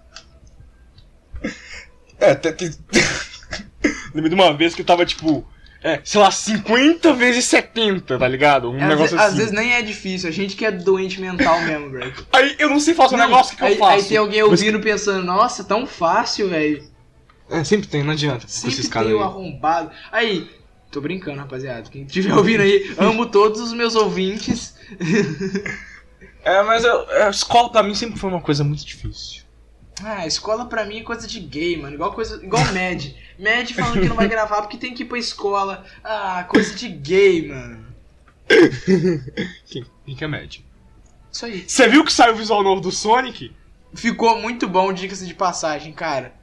[2.20, 2.72] É, tem...
[4.14, 5.46] Lembro de uma vez que eu tava tipo.
[5.88, 8.72] É, sei lá, 50 vezes 70, tá ligado?
[8.72, 9.38] Um Às, negócio às assim.
[9.38, 12.12] vezes nem é difícil, a gente que é doente mental mesmo, velho.
[12.34, 13.92] Aí eu não sei fazer um negócio que aí, eu faço.
[13.94, 16.84] aí tem alguém ouvindo pensando, nossa, tão fácil, velho.
[17.52, 18.48] É, sempre tem, não adianta.
[18.48, 19.24] Sempre esses tem o aí.
[19.24, 19.92] arrombado.
[20.12, 20.50] Aí,
[20.92, 21.88] tô brincando, rapaziada.
[21.92, 24.74] Quem estiver ouvindo aí, amo todos os meus ouvintes.
[26.44, 29.44] É, mas eu- a escola pra mim sempre foi uma coisa muito difícil.
[30.04, 31.94] Ah, escola pra mim é coisa de gay, mano.
[31.94, 32.44] Igual coisa.
[32.44, 33.06] Igual Mad.
[33.40, 35.86] Mad falando que não vai gravar porque tem que ir pra escola.
[36.04, 37.86] Ah, coisa de gay, mano.
[39.66, 40.64] Quem, quem que é médio?
[41.32, 41.66] Isso aí.
[41.68, 43.52] Você viu que saiu o visual novo do Sonic?
[43.94, 46.34] Ficou muito bom, diga-se de passagem, cara.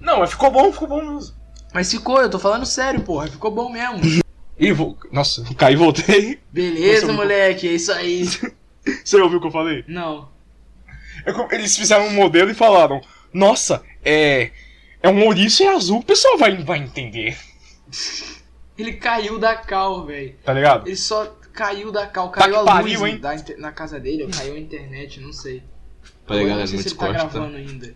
[0.00, 1.34] Não, mas ficou bom, ficou bom mesmo.
[1.72, 3.26] Mas ficou, eu tô falando sério, porra.
[3.26, 4.22] Ficou bom mesmo.
[4.58, 4.96] Ih, vou...
[5.10, 6.40] Nossa, caí e voltei.
[6.52, 8.24] Beleza, Nossa, moleque, é isso aí.
[9.04, 9.84] Você ouviu o que eu falei?
[9.88, 10.28] Não.
[11.26, 13.00] É Eles fizeram um modelo e falaram:
[13.32, 14.50] Nossa, é.
[15.04, 17.36] É um ouriço e azul, o pessoal vai, vai entender.
[18.78, 20.34] Ele caiu da cal, velho.
[20.42, 20.86] Tá ligado?
[20.86, 23.20] Ele só caiu da cal, Tá caiu que a pariu, luz hein?
[23.20, 25.62] da na casa dele, ou caiu a internet, não sei.
[26.26, 27.38] Peraí, Eu galera, não sei se ele tá Discord, tá?
[27.38, 27.94] gravando ainda.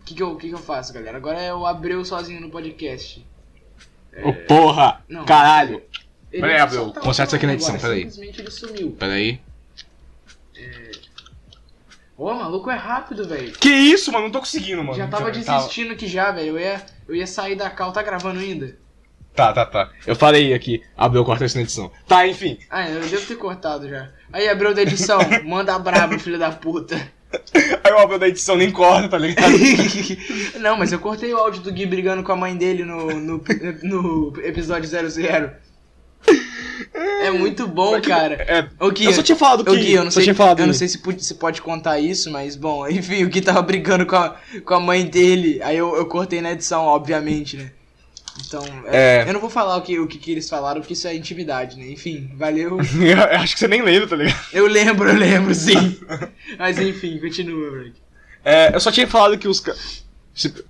[0.00, 1.16] O que, que, eu, que, que eu faço, galera?
[1.16, 3.26] Agora é o Abreu sozinho no podcast.
[4.22, 5.02] Ô porra!
[5.08, 5.24] Não.
[5.24, 5.82] Caralho!
[6.30, 8.02] Peraí, Abreu, tá conserta isso aqui na edição, peraí.
[8.08, 8.92] Simplesmente ele sumiu.
[8.92, 9.40] Peraí.
[12.20, 13.52] Ô, maluco é rápido, velho.
[13.52, 14.24] Que isso, mano?
[14.24, 14.94] Não tô conseguindo, mano.
[14.94, 16.48] Já tava Já desistindo aqui já, velho.
[16.48, 18.76] Eu ia, eu ia sair da cal, tá gravando ainda?
[19.34, 19.90] Tá, tá, tá.
[20.06, 21.90] Eu falei aqui, abriu corta isso na edição.
[22.06, 22.58] Tá, enfim.
[22.68, 24.10] Ah, eu devo ter cortado já.
[24.30, 26.94] Aí, Abreu da edição, manda brabo, filho da puta.
[27.82, 29.54] Aí o Abreu da edição nem corta, tá ligado?
[30.60, 33.42] Não, mas eu cortei o áudio do Gui brigando com a mãe dele no, no,
[33.82, 35.52] no episódio 00.
[37.22, 38.34] É muito bom, cara.
[38.48, 39.76] É, Gui, eu só tinha falado que.
[39.76, 42.56] Gui, eu não sei, falado eu não sei se, pode- se pode contar isso, mas
[42.56, 45.60] bom, enfim, o Gui tava brigando com a, com a mãe dele.
[45.62, 47.70] Aí eu, eu cortei na edição, obviamente, né?
[48.46, 49.28] Então, é, É.
[49.28, 51.76] eu não vou falar o que, o que, que eles falaram, porque isso é intimidade,
[51.76, 51.90] né?
[51.90, 52.78] Enfim, valeu.
[53.00, 54.38] Eu acho que você nem lembra, tá ligado?
[54.52, 55.98] Eu lembro, eu lembro, sim.
[56.58, 57.92] Mas enfim, continua, Break.
[58.42, 59.62] É, eu só tinha falado que os.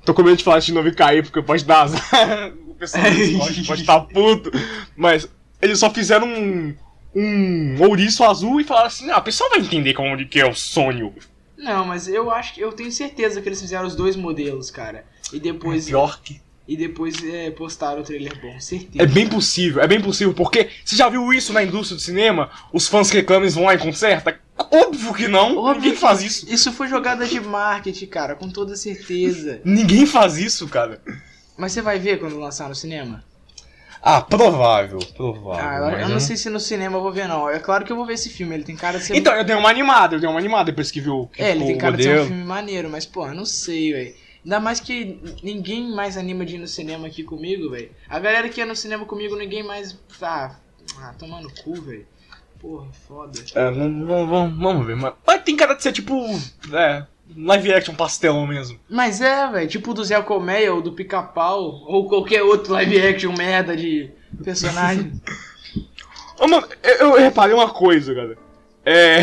[0.04, 2.52] Tô com medo de falar de novo e cair, porque pode dar azar.
[2.66, 4.50] o pessoal Discord pode estar puto.
[4.96, 5.28] Mas
[5.60, 6.74] eles só fizeram um.
[7.12, 10.54] Um ouriço azul e falaram assim: ah, o pessoal vai entender como que é o
[10.54, 11.12] sonho.
[11.58, 15.04] Não, mas eu acho que eu tenho certeza que eles fizeram os dois modelos, cara.
[15.32, 16.40] E depois Pior que.
[16.66, 19.02] e depois é, postaram o trailer bom, certeza.
[19.02, 22.48] É bem possível, é bem possível, porque você já viu isso na indústria do cinema?
[22.72, 24.38] Os fãs reclamam e vão lá e conserta?
[24.56, 26.46] Óbvio que não, Óbvio ninguém faz isso.
[26.48, 29.60] Isso foi jogada de marketing, cara, com toda certeza.
[29.64, 31.02] Ninguém faz isso, cara.
[31.58, 33.24] Mas você vai ver quando lançar no cinema?
[34.02, 35.64] Ah, provável, provável.
[35.64, 37.48] Ah, eu, eu não sei se no cinema eu vou ver, não.
[37.48, 39.16] É claro que eu vou ver esse filme, ele tem cara de ser.
[39.16, 41.66] Então, eu dei uma animada, eu dei uma animada depois que viu que É, ele
[41.66, 42.28] tem cara de ser um modelo.
[42.28, 44.14] filme maneiro, mas, pô, eu não sei, velho.
[44.42, 47.90] Ainda mais que ninguém mais anima de ir no cinema aqui comigo, velho.
[48.08, 49.98] A galera que ia no cinema comigo, ninguém mais.
[50.22, 50.56] Ah,
[50.98, 52.06] ah toma no cu, velho.
[52.58, 53.38] Porra, foda.
[53.54, 55.14] É, vamos, vamos, vamos ver, mas...
[55.26, 56.14] mas tem cara de ser tipo,
[56.72, 58.78] é, live action pastelão mesmo.
[58.88, 63.32] Mas é, velho, tipo do Zé Colmeia ou do Pica-Pau, ou qualquer outro live action
[63.36, 64.10] merda de
[64.44, 65.12] personagem.
[66.40, 68.38] Ô, mano, eu, eu reparei uma coisa, cara.
[68.84, 69.20] É.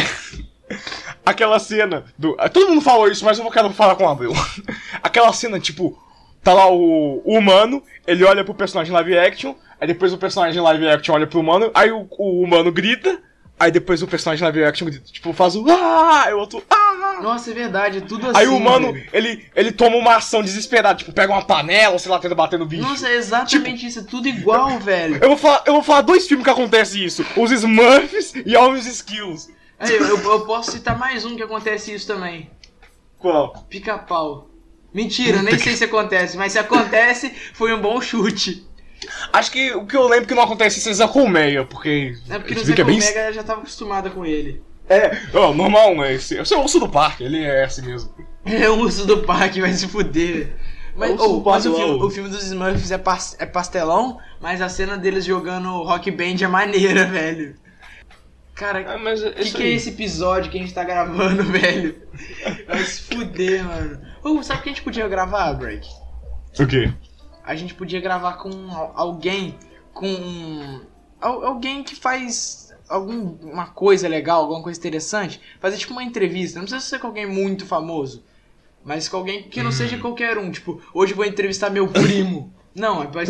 [1.25, 2.37] Aquela cena do.
[2.53, 4.33] Todo mundo falou isso, mas eu vou quero falar com o Abreu.
[5.01, 5.99] Aquela cena, tipo,
[6.43, 10.61] tá lá o, o humano, ele olha pro personagem live action, aí depois o personagem
[10.61, 13.19] live action olha pro humano, aí o, o humano grita,
[13.59, 16.87] aí depois o personagem live action grita, tipo, faz o ah, aí o outro ah.
[17.21, 18.39] Nossa, é verdade, é tudo assim.
[18.39, 19.09] Aí o humano, velho.
[19.11, 22.65] ele, ele toma uma ação desesperada, tipo, pega uma panela, sei lá, tenta bater no
[22.65, 22.83] bicho.
[22.83, 25.17] Nossa, é exatamente isso, é tudo igual, velho.
[25.21, 28.85] Eu vou, falar, eu vou falar dois filmes que acontece isso: Os Smurfs e Homens
[28.85, 29.49] Skills.
[29.79, 32.49] Aí, eu, eu posso citar mais um que acontece isso também.
[33.17, 33.65] Qual?
[33.69, 34.49] Pica-pau.
[34.93, 38.66] Mentira, nem sei se acontece, mas se acontece, foi um bom chute.
[39.31, 42.15] Acho que o que eu lembro que não acontece isso é Zé Colmeia, porque.
[42.29, 44.61] É porque no Zé fica bem- Colmega já tava acostumada com ele.
[44.89, 46.13] É, ó, normal, né?
[46.13, 48.11] Esse, esse é o urso do parque, ele é assim mesmo.
[48.45, 50.55] É o urso do parque, vai se fuder.
[50.95, 54.17] Mas, É o oh, mas o, filme, o filme dos Smurfs é, pas- é pastelão,
[54.39, 57.55] mas a cena deles jogando rock band é maneira, velho.
[58.55, 61.95] Cara, Ah, mas o que, que é esse episódio que a gente tá gravando, velho?
[62.65, 63.99] Vai se fuder, mano.
[64.23, 65.85] Ô, sabe o que a gente podia gravar, Break?
[66.59, 66.91] O quê?
[67.47, 69.55] A gente podia gravar com al- alguém,
[69.93, 70.81] com
[71.19, 75.39] al- alguém que faz alguma coisa legal, alguma coisa interessante.
[75.59, 76.59] Fazer tipo uma entrevista.
[76.59, 78.23] Não precisa ser com alguém muito famoso.
[78.83, 80.51] Mas com alguém que não seja qualquer um.
[80.51, 82.53] Tipo, hoje vou entrevistar meu primo.
[82.75, 83.23] Não, é pra,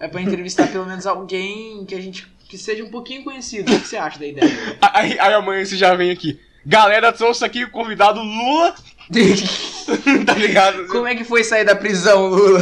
[0.00, 2.26] é pra entrevistar pelo menos alguém que a gente.
[2.48, 3.72] que seja um pouquinho conhecido.
[3.72, 4.50] O que você acha da ideia?
[4.92, 6.38] Aí, aí amanhã você já vem aqui.
[6.64, 8.74] Galera, trouxe aqui o convidado Lula.
[10.26, 10.86] tá ligado?
[10.88, 12.60] Como é que foi sair da prisão, Lula?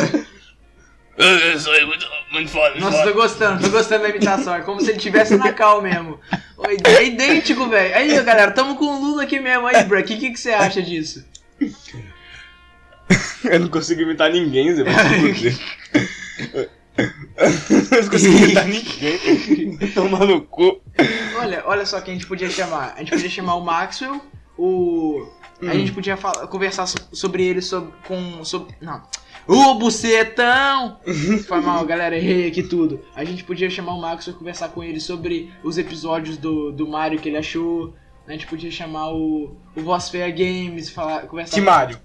[1.16, 3.10] Muito, muito foda, muito Nossa, foda.
[3.12, 4.54] tô gostando, tô gostando da imitação.
[4.54, 6.18] É como se ele tivesse na cal mesmo.
[6.84, 7.94] É idêntico, velho.
[7.94, 9.66] Aí, galera, tamo com o Lula aqui mesmo.
[9.66, 11.24] Aí, Bra, o que, que, que você acha disso?
[13.44, 14.82] Eu não consigo imitar ninguém, Zé.
[16.96, 19.76] Eu não consigo imitar ninguém.
[19.94, 20.80] Tomar no cu.
[21.38, 22.94] Olha, olha só quem a gente podia chamar.
[22.96, 24.20] A gente podia chamar o Maxwell,
[24.56, 25.28] o.
[25.62, 28.44] A gente podia falar, conversar so- sobre ele sobre, com.
[28.44, 29.02] Sobre, não.
[29.46, 30.98] O bucetão!
[31.46, 33.04] Foi mal, galera, errei aqui tudo.
[33.14, 36.86] A gente podia chamar o Maxwell e conversar com ele sobre os episódios do, do
[36.88, 37.94] Mario que ele achou.
[38.26, 41.98] A gente podia chamar o, o Voz Feia Games, falar, conversar Que Mario?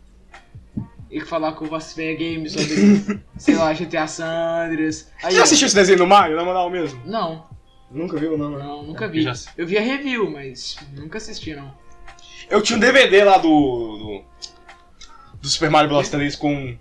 [1.09, 5.09] e falar com o Voz Feia Games sobre, sei lá, GTA Sandras.
[5.23, 7.01] Aí, Você já assistiu esse desenho do Mario, na moral mesmo?
[7.05, 7.47] Não,
[7.89, 8.57] Nunca viu, não, né?
[8.59, 9.21] não, nunca Eu vi.
[9.23, 11.73] já- Eu vi a review, mas nunca assisti, não.
[12.49, 13.49] Eu tinha um DVD lá do.
[13.49, 14.21] do,
[15.41, 16.77] do Super Mario Bros 3 com.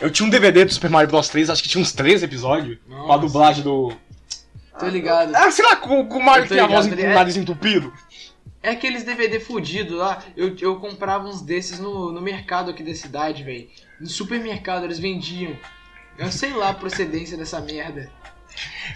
[0.00, 2.78] Eu tinha um DVD do Super Mario Bros 3, acho que tinha uns três episódios.
[2.86, 3.18] Com a Nossa.
[3.18, 3.92] dublagem do.
[4.78, 5.34] Tô ligado.
[5.34, 7.36] Ah, sei lá, com, com o Mario que tem a voz com o é- nariz
[7.36, 7.92] entupido.
[8.62, 10.22] É aqueles DVD fudido lá.
[10.36, 13.68] Eu, eu comprava uns desses no, no mercado aqui da cidade, velho.
[14.00, 15.56] No supermercado eles vendiam.
[16.16, 18.10] Eu sei lá a procedência dessa merda.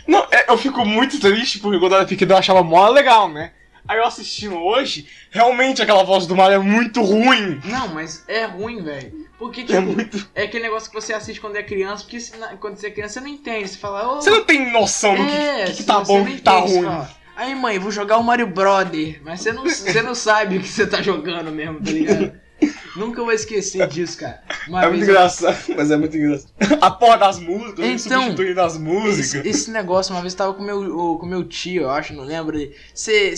[0.07, 3.29] Não, é, eu fico muito triste porque quando eu era pequeno eu achava mó legal,
[3.29, 3.53] né?
[3.87, 7.61] Aí eu assistindo hoje, realmente aquela voz do Mario é muito ruim.
[7.64, 9.27] Não, mas é ruim, velho.
[9.38, 10.29] Porque, É tipo, muito.
[10.35, 13.14] é aquele negócio que você assiste quando é criança, porque se quando você é criança
[13.14, 13.68] você não entende.
[13.68, 14.14] Você fala, ô.
[14.21, 16.40] Você não tem noção do que, é, que, que tá você bom não e que
[16.42, 16.85] tá ruim.
[16.85, 19.21] fala, Aí, mãe, vou jogar o Mario Brother.
[19.25, 22.33] Mas você não, você não sabe o que você tá jogando mesmo, tá ligado?
[22.96, 24.42] Nunca vou esquecer disso, cara.
[24.68, 26.50] Uma É muito eu- engraçado, mas é muito engraçado.
[26.81, 29.46] A porra das músicas, Então, substituindo as Esse, músicas.
[29.46, 32.24] esse negócio, uma vez eu tava com meu, o- com meu tio, eu acho, não
[32.24, 32.59] lembro.
[32.94, 33.35] Você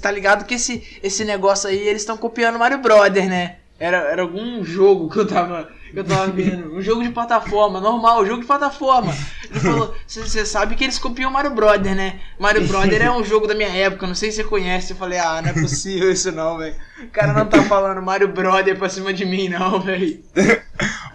[0.00, 3.56] tá ligado que esse, esse negócio aí, eles estão copiando Mario Brother, né?
[3.78, 6.76] Era, era algum jogo que eu tava, que eu tava vendo.
[6.76, 9.16] Um jogo de plataforma, normal, jogo de plataforma.
[9.50, 12.20] Ele falou: Você sabe que eles copiam Mario Brother, né?
[12.38, 14.92] Mario Brother é um jogo da minha época, não sei se você conhece.
[14.92, 16.76] Eu falei: Ah, não é possível isso não, velho.
[17.02, 20.22] O cara não tá falando Mario Brother pra cima de mim, não, velho.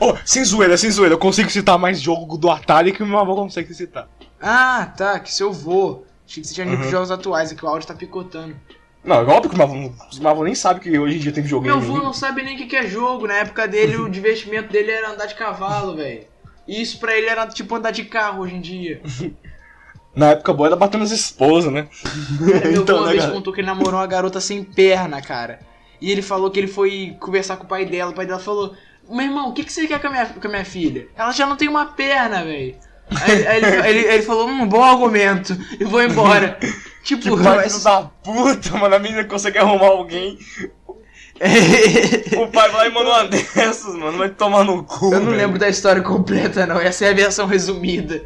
[0.01, 3.35] Ô, sem zoeira, sem zoeira, eu consigo citar mais jogo do Atari que meu avô
[3.35, 4.09] consegue citar.
[4.41, 6.03] Ah, tá, que seu vô.
[6.27, 6.89] Achei que você tinha uhum.
[6.89, 8.55] jogos atuais, é que o áudio tá picotando.
[9.03, 11.31] Não, é óbvio que o meu avô, meu avô nem sabe que hoje em dia
[11.31, 11.75] tem videogame.
[11.75, 13.27] Meu avô não sabe nem o que que é jogo.
[13.27, 16.25] Na época dele, o divertimento dele era andar de cavalo, velho.
[16.67, 19.01] E isso pra ele era tipo andar de carro hoje em dia.
[20.13, 21.87] Na época boa era batendo as esposas, né?
[22.37, 23.33] Cara, meu Então, avô uma né, vez cara?
[23.33, 25.59] contou que ele namorou uma garota sem perna, cara.
[26.01, 28.11] E ele falou que ele foi conversar com o pai dela.
[28.11, 28.75] O pai dela falou:
[29.09, 31.07] Meu irmão, o que, que você quer com a minha, com a minha filha?
[31.15, 32.75] Ela já não tem uma perna, velho.
[33.21, 35.57] Aí, aí ele, ele, ele falou: Hum, bom argumento.
[35.79, 36.57] E vou embora.
[37.03, 40.37] Tipo, Que pai mas- da puta, mano, a menina consegue arrumar alguém.
[42.37, 45.05] O pai vai lá e manda uma dessas, mano, vai tomar no cu.
[45.07, 45.37] Eu não velho.
[45.37, 46.79] lembro da história completa, não.
[46.79, 48.21] Essa é a versão resumida.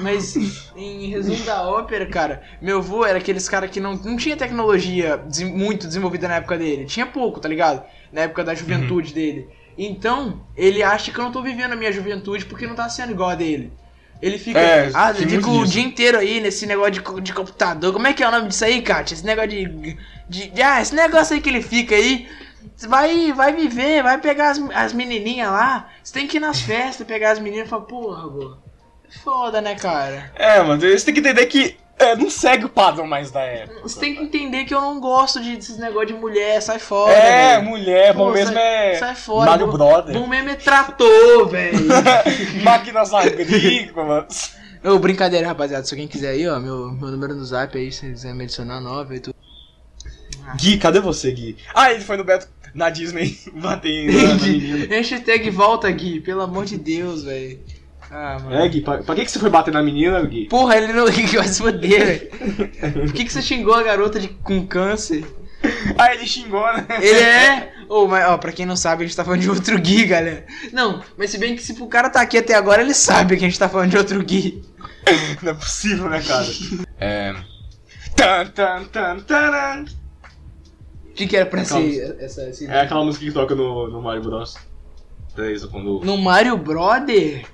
[0.00, 0.36] Mas,
[0.76, 5.20] em resumo da ópera, cara, meu avô era aqueles cara que não, não tinha tecnologia
[5.52, 6.84] muito desenvolvida na época dele.
[6.84, 7.82] Tinha pouco, tá ligado?
[8.12, 9.48] Na época da juventude dele.
[9.76, 13.10] Então, ele acha que eu não tô vivendo a minha juventude porque não tá sendo
[13.10, 13.72] igual a dele.
[14.20, 14.58] Ele fica.
[14.58, 17.92] É, ah, fica o dia inteiro aí nesse negócio de, de computador.
[17.92, 19.14] Como é que é o nome disso aí, Kátia?
[19.14, 19.96] Esse negócio de,
[20.28, 22.28] de, de- Ah, esse negócio aí que ele fica aí.
[22.88, 25.88] Vai, vai viver, vai pegar as, as menininhas lá.
[26.02, 28.56] Você tem que ir nas festas, pegar as meninas e falar, porra, vô.
[29.22, 30.30] Foda, né, cara?
[30.34, 33.80] É, mano, você tem que entender que é, não segue o padrão mais da época.
[33.82, 37.12] Você tem que entender que eu não gosto de, desses negócios de mulher, sai fora.
[37.12, 37.68] É, velho.
[37.70, 38.98] mulher, bom Pô, mesmo sai- é.
[38.98, 40.14] sai fora, Mario bom- Brother.
[40.18, 41.78] Bom mesmo é trator, velho.
[42.62, 44.54] Máquinas agrícolas.
[44.84, 45.84] Ô, brincadeira, rapaziada.
[45.84, 48.44] Se alguém quiser aí, ó, meu, meu número no zap aí, se você quiser me
[48.44, 49.34] adicionar 9, tu...
[50.56, 51.56] Gui, cadê você, Gui?
[51.74, 54.86] Ah, ele foi no Beto na Disney bater na, na menina.
[54.94, 57.58] Hashtag volta, Gui, pelo amor de Deus, velho.
[58.10, 58.56] Ah, mano.
[58.56, 60.46] É, Gui, pra, pra que, que você foi bater na menina, Gui?
[60.46, 62.92] Porra, ele não que vai se foder, velho.
[63.06, 65.24] Por que, que você xingou a garota de, com câncer?
[65.98, 66.86] Ah, ele xingou, né?
[67.00, 67.72] Ele é.
[67.88, 70.44] Ô, mas, ó, pra quem não sabe, a gente tá falando de outro Gui, galera.
[70.72, 73.44] Não, mas se bem que se o cara tá aqui até agora, ele sabe que
[73.44, 74.62] a gente tá falando de outro Gui.
[75.42, 76.46] Não é possível, né, cara?
[76.98, 77.34] É.
[78.14, 79.84] Tan, tan, tan, taran.
[81.04, 81.88] O que, que era pra Calma.
[81.88, 84.56] ser essa, essa É aquela música que toca no, no Mario Bros.
[85.34, 86.00] Beleza, quando...
[86.04, 87.44] No Mario Brother?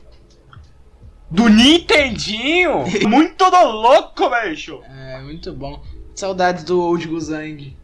[1.33, 2.85] Do Nintendinho?
[3.09, 4.81] Muito do louco, bicho!
[4.85, 5.83] É, muito bom.
[6.15, 7.75] Saudades do Old Guzang.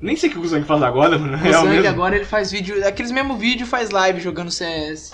[0.00, 1.32] Nem sei o que o Guzang faz agora, mano.
[1.32, 1.88] O Na real Guzang mesmo.
[1.88, 5.12] agora ele faz vídeo, aqueles mesmo vídeo faz live jogando CS.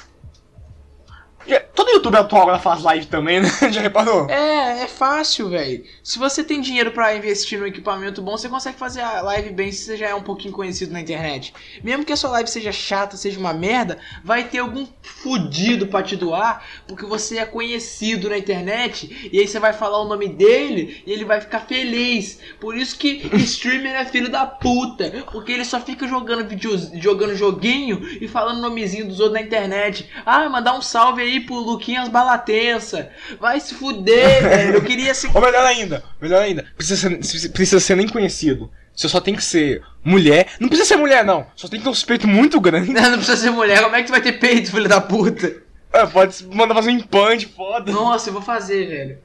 [1.79, 3.49] Todo YouTube atual agora faz live também, né?
[3.71, 4.29] Já reparou?
[4.29, 5.85] É, é fácil, velho.
[6.03, 9.71] Se você tem dinheiro pra investir num equipamento bom, você consegue fazer a live bem
[9.71, 11.55] se você já é um pouquinho conhecido na internet.
[11.85, 16.03] Mesmo que a sua live seja chata, seja uma merda, vai ter algum fudido pra
[16.03, 20.27] te doar, porque você é conhecido na internet, e aí você vai falar o nome
[20.29, 22.41] dele e ele vai ficar feliz.
[22.59, 27.37] Por isso que streamer é filho da puta, porque ele só fica jogando vídeos, jogando
[27.37, 30.11] joguinho e falando nomezinho dos outros na internet.
[30.27, 33.11] Ah, mandar um salve aí pro Luquinhas Balatensa.
[33.41, 34.75] Vai se fuder, velho.
[34.75, 38.71] Eu queria ser Ou melhor ainda, melhor ainda, precisa ser, precisa ser nem conhecido.
[38.95, 40.49] Você só tem que ser mulher.
[40.59, 41.47] Não precisa ser mulher, não.
[41.55, 42.93] Só tem que ter um suspeito muito grande.
[42.93, 45.55] Não precisa ser mulher, como é que tu vai ter peito, filho da puta?
[45.93, 47.91] É, pode mandar fazer um implante, foda.
[47.93, 49.19] Nossa, eu vou fazer, velho.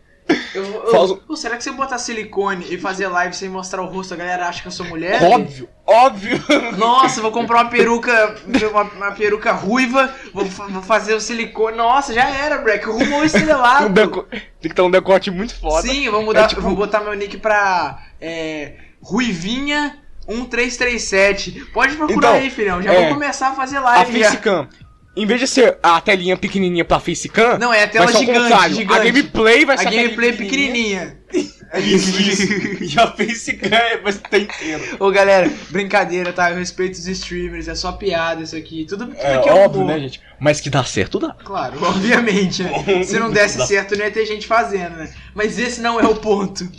[0.53, 3.81] Eu, eu- Faz- Pô, será que se eu botar silicone e fazer live sem mostrar
[3.81, 5.21] o rosto, a galera acha que eu sou mulher?
[5.23, 6.39] Óbvio, óbvio.
[6.77, 8.35] Nossa, vou comprar uma peruca,
[8.71, 11.75] uma, uma peruca ruiva, vou, vou fazer o silicone.
[11.75, 12.85] Nossa, já era, Breck.
[12.85, 13.89] Rumo ao Um estrelado.
[13.89, 14.23] deco-
[14.61, 15.87] Tem que ter um decote muito foda.
[15.87, 21.65] Sim, eu vou mudar, É tipo- vou botar meu nick pra é, Ruivinha 1337.
[21.73, 22.81] Pode procurar Então, aí, filhão.
[22.81, 24.19] Já é, vou começar a fazer A live.
[24.19, 24.25] já.
[24.29, 24.67] facecam,
[25.15, 28.99] em vez de ser a telinha pequenininha pra facecam, Não, é a tela gigante, gigante.
[28.99, 31.17] A gameplay vai A ser gameplay é pequenininha.
[31.31, 31.53] pequenininha.
[31.73, 32.43] Isso, isso.
[32.83, 33.69] E a facecam
[34.03, 34.83] vai estar inteira.
[34.99, 36.51] Ô galera, brincadeira, tá?
[36.51, 38.85] Eu respeito os streamers, é só piada isso aqui.
[38.87, 39.93] Tudo, tudo É aqui é óbvio, humor.
[39.95, 40.21] né, gente?
[40.39, 41.33] Mas que dá certo, dá.
[41.43, 43.03] Claro, obviamente, né?
[43.03, 43.65] Se não desse Dá.
[43.65, 45.11] certo, não ia ter gente fazendo, né?
[45.33, 46.69] Mas esse não é o ponto.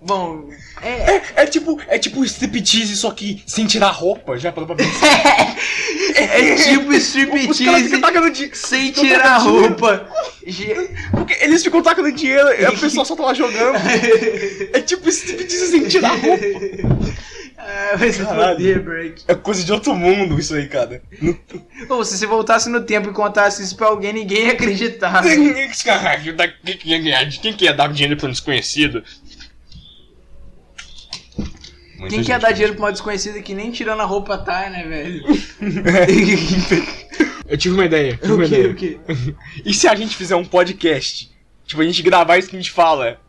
[0.00, 0.48] Bom,
[0.80, 1.16] é.
[1.16, 5.56] É, é tipo, é tipo striptease, só que sem tirar roupa, já pra pensar.
[6.14, 8.56] É tipo caras ficam striptease dinheiro.
[8.56, 10.08] sem tirar a roupa.
[11.12, 13.76] Porque eles ficam tacando dinheiro e a pessoa só tá lá jogando.
[14.72, 16.44] É tipo striptease sem tirar roupa.
[17.60, 18.56] Ah, vai se Caralho.
[18.56, 19.22] foder, Break.
[19.28, 21.02] É coisa de outro mundo isso aí, cara.
[22.04, 25.22] Se você voltasse no tempo e contasse isso pra alguém, ninguém ia acreditar.
[25.84, 26.34] Caralho,
[27.02, 27.24] ganhar?
[27.24, 29.02] De quem que ia dar dinheiro pra um desconhecido?
[31.98, 34.84] Muita Quem quer dar dinheiro pra uma desconhecida que nem tirando a roupa tá, né,
[34.84, 35.24] velho?
[37.48, 38.16] Eu tive uma ideia.
[38.16, 38.70] Tive uma o que, ideia.
[38.70, 39.00] o que?
[39.64, 41.30] E se a gente fizer um podcast?
[41.66, 43.20] Tipo, a gente gravar isso que a gente fala.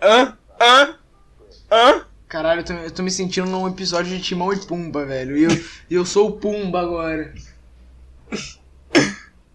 [0.00, 0.36] Hã?
[0.60, 0.94] Hã?
[1.70, 2.04] Hã?
[2.28, 5.36] Caralho, eu tô, eu tô me sentindo num episódio de Timão e Pumba, velho.
[5.36, 7.32] E eu, eu sou o Pumba agora.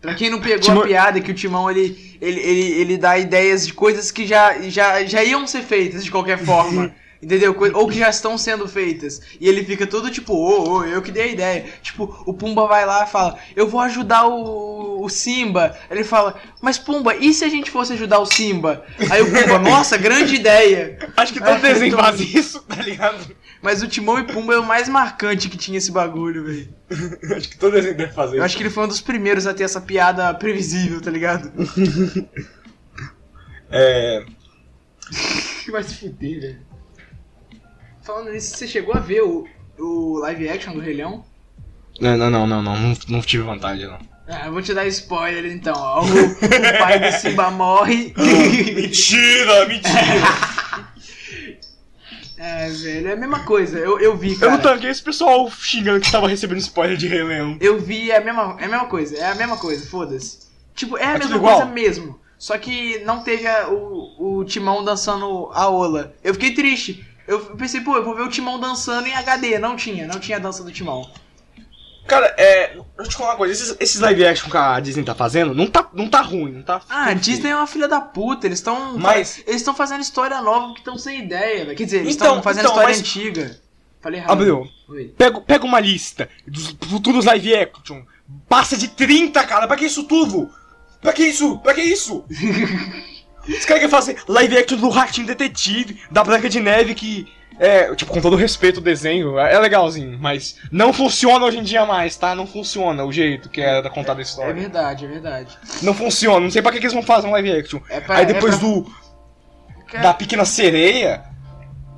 [0.01, 2.97] Pra quem não pegou Timão- a piada, é que o Timão ele, ele, ele, ele
[2.97, 6.93] dá ideias de coisas que já, já, já iam ser feitas de qualquer forma.
[7.21, 7.55] Entendeu?
[7.75, 9.21] Ou que já estão sendo feitas.
[9.39, 11.65] E ele fica todo tipo, ô, ô, eu que dei a ideia.
[11.81, 15.77] Tipo, o Pumba vai lá e fala, eu vou ajudar o, o Simba.
[15.89, 18.83] Ele fala, mas Pumba, e se a gente fosse ajudar o Simba?
[19.09, 20.97] Aí o Pumba, nossa, grande ideia.
[21.15, 23.35] Acho que todo desenho faz isso, tá ligado?
[23.61, 26.73] Mas o Timão e Pumba é o mais marcante que tinha esse bagulho, velho.
[27.37, 28.45] Acho que todo desenho deve fazer Eu isso.
[28.45, 31.51] acho que ele foi um dos primeiros a ter essa piada previsível, tá ligado?
[33.73, 34.25] É.
[35.71, 36.70] Vai se fuder, velho.
[38.03, 41.23] Falando nisso, você chegou a ver o, o live action do Rei Leão?
[41.99, 43.99] Não, não, não, não, não, não, tive vantagem, não.
[44.27, 46.01] Ah, eu vou te dar spoiler então, ó.
[46.01, 48.13] O, o pai do Simba morre.
[48.73, 50.01] mentira, mentira!
[52.37, 53.77] é, velho, é a mesma coisa.
[53.77, 54.51] Eu, eu vi, Eu cara.
[54.53, 57.57] não tanquei esse pessoal xingando que tava recebendo spoiler de Rei Leão.
[57.59, 60.39] Eu vi, é a mesma, é a mesma coisa, é a mesma coisa, foda-se.
[60.73, 62.19] Tipo, é a É mesma coisa mesmo.
[62.39, 66.15] Só que não teve a- o, o Timão dançando a Ola.
[66.23, 67.05] Eu fiquei triste.
[67.27, 69.57] Eu pensei, pô, eu vou ver o Timão dançando em HD.
[69.59, 71.09] Não tinha, não tinha a dança do Timão.
[72.07, 72.67] Cara, é.
[72.69, 75.53] Deixa eu te falar uma coisa, esses, esses live action que a Disney tá fazendo,
[75.53, 76.81] não tá, não tá ruim, não tá.
[76.89, 78.47] Ah, a Disney é uma filha da puta.
[78.47, 78.97] Eles estão.
[78.97, 81.77] Mas- Eles estão fazendo história nova que estão sem ideia, velho.
[81.77, 83.61] Quer dizer, eles Então, estão fazendo então, história mas- antiga.
[84.01, 84.31] Falei errado.
[84.31, 84.67] Abriu.
[85.15, 88.01] Pega, pega uma lista dos futuros live action.
[88.49, 89.67] Passa de 30, cara.
[89.67, 90.49] Pra que isso tudo?
[90.99, 91.59] Pra que isso?
[91.59, 92.25] Pra que isso?
[93.47, 97.27] Os caras querem fazer live action do Ratinho Detetive, da Branca de Neve, que.
[97.59, 101.63] É, tipo, com todo respeito o desenho, é é legalzinho, mas não funciona hoje em
[101.63, 102.33] dia mais, tá?
[102.33, 104.53] Não funciona o jeito que era contar a É história.
[104.53, 105.57] verdade, é verdade.
[105.83, 107.79] Não funciona, não sei pra que, que eles vão fazer um live action.
[107.89, 108.91] É pra- Aí é depois pra- do.
[109.87, 111.23] Cara, Da Pequena Sereia.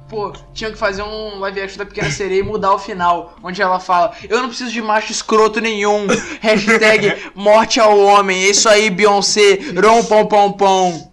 [0.09, 3.61] Pô, tinha que fazer um live action da Pequena Sereia e mudar o final, onde
[3.61, 6.07] ela fala: Eu não preciso de macho escroto nenhum.
[6.41, 8.43] Hashtag morte ao homem.
[8.43, 9.59] É isso aí, Beyoncé.
[9.81, 11.12] Rom pom pom pom.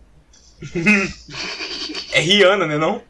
[2.13, 3.03] É Rihanna, né não?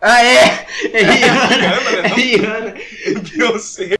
[0.00, 0.66] Ah, é!
[0.92, 1.46] É Rihanna.
[1.46, 2.16] Rihanna, né, É não?
[2.16, 2.74] Rihanna.
[3.22, 3.98] Beyoncé.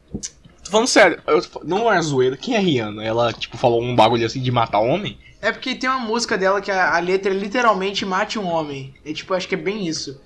[0.64, 2.36] falando sério, eu tô não é zoeira.
[2.36, 3.04] Quem é Rihanna?
[3.04, 5.18] Ela, tipo, falou um bagulho assim de matar homem?
[5.40, 8.94] É porque tem uma música dela que a, a letra é literalmente mate um homem.
[9.04, 10.20] É tipo, acho que é bem isso.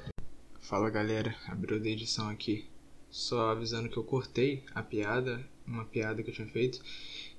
[0.61, 2.67] Fala galera, abriu da edição aqui.
[3.11, 6.81] Só avisando que eu cortei a piada, uma piada que eu tinha feito,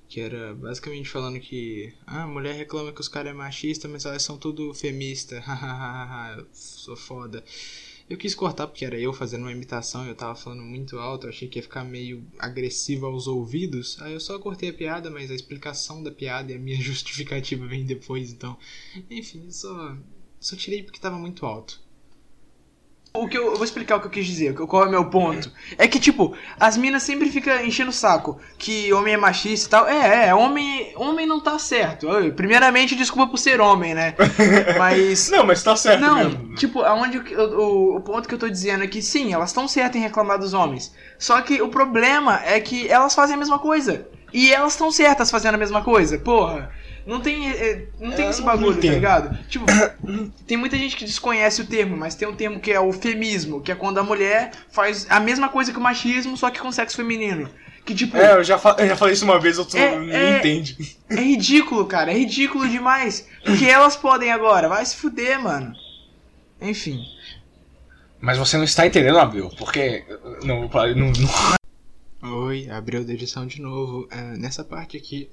[0.09, 4.05] que era basicamente falando que ah, a mulher reclama que os caras é machista, mas
[4.05, 5.39] elas são tudo femista.
[5.45, 7.43] Hahaha, sou foda.
[8.09, 11.47] Eu quis cortar porque era eu fazendo uma imitação eu tava falando muito alto, achei
[11.47, 14.01] que ia ficar meio agressivo aos ouvidos.
[14.01, 17.67] Aí eu só cortei a piada, mas a explicação da piada e a minha justificativa
[17.67, 18.57] vem depois, então.
[19.11, 19.95] Enfim, só.
[20.39, 21.79] Só tirei porque tava muito alto.
[23.11, 25.05] O que eu, eu vou explicar o que eu quis dizer, qual é o meu
[25.05, 25.51] ponto.
[25.79, 29.69] É que, tipo, as minas sempre ficam enchendo o saco que homem é machista e
[29.71, 29.87] tal.
[29.87, 32.07] É, é, homem, homem não tá certo.
[32.35, 34.13] Primeiramente, desculpa por ser homem, né?
[34.77, 35.27] Mas.
[35.29, 36.55] Não, mas tá certo Não, mesmo.
[36.55, 39.67] tipo, aonde eu- o, o ponto que eu tô dizendo é que sim, elas estão
[39.67, 40.93] certas em reclamar dos homens.
[41.17, 44.07] Só que o problema é que elas fazem a mesma coisa.
[44.31, 46.19] E elas estão certas fazendo a mesma coisa.
[46.19, 46.69] Porra,
[47.05, 49.37] não tem, é, não tem Eu esse não bagulho, tá ligado?
[49.49, 49.65] Tipo,
[50.47, 53.61] tem muita gente que desconhece o termo, mas tem um termo que é o femismo,
[53.61, 56.71] que é quando a mulher faz a mesma coisa que o machismo, só que com
[56.71, 57.49] sexo feminino.
[57.85, 60.11] Que tipo, É, eu já, fa- eu já falei isso uma vez, outro É, não
[60.13, 60.95] é- entende.
[61.09, 62.11] é ridículo, cara.
[62.11, 63.27] É ridículo demais.
[63.43, 64.69] Porque elas podem agora.
[64.69, 65.73] Vai se fuder, mano.
[66.61, 66.99] Enfim.
[68.21, 70.03] Mas você não está entendendo, Abril, porque.
[70.43, 71.11] Não, não,
[72.21, 74.07] não, Oi, abriu da edição de novo.
[74.11, 75.29] Ah, nessa parte aqui,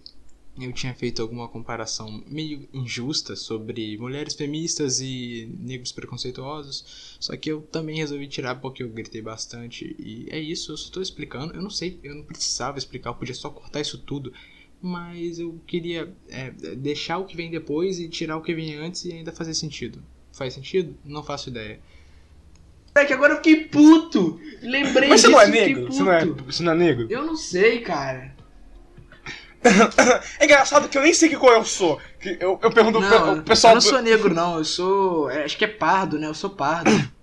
[0.59, 7.17] eu tinha feito alguma comparação meio injusta sobre mulheres feministas e negros preconceituosos.
[7.21, 9.95] Só que eu também resolvi tirar porque eu gritei bastante.
[9.99, 11.55] E é isso, eu só tô explicando.
[11.55, 14.33] Eu não sei, eu não precisava explicar, eu podia só cortar isso tudo.
[14.81, 19.05] Mas eu queria é, deixar o que vem depois e tirar o que vem antes
[19.05, 20.03] e ainda fazer sentido.
[20.33, 20.97] Faz sentido?
[21.05, 21.81] Não faço ideia.
[22.95, 24.41] É que agora eu fiquei puto!
[24.63, 25.87] Lembrei Mas você disso não é negro?
[25.93, 26.45] Você não é, puto.
[26.45, 27.07] você não é negro?
[27.11, 28.35] Eu não sei, cara.
[30.39, 32.01] É engraçado que eu nem sei que cor eu sou.
[32.21, 33.73] Que eu, eu pergunto pro Não, o pessoal.
[33.73, 34.59] eu não sou negro, não.
[34.59, 35.31] Eu sou.
[35.31, 36.27] é, Acho que é pardo, né?
[36.27, 36.91] Eu sou pardo.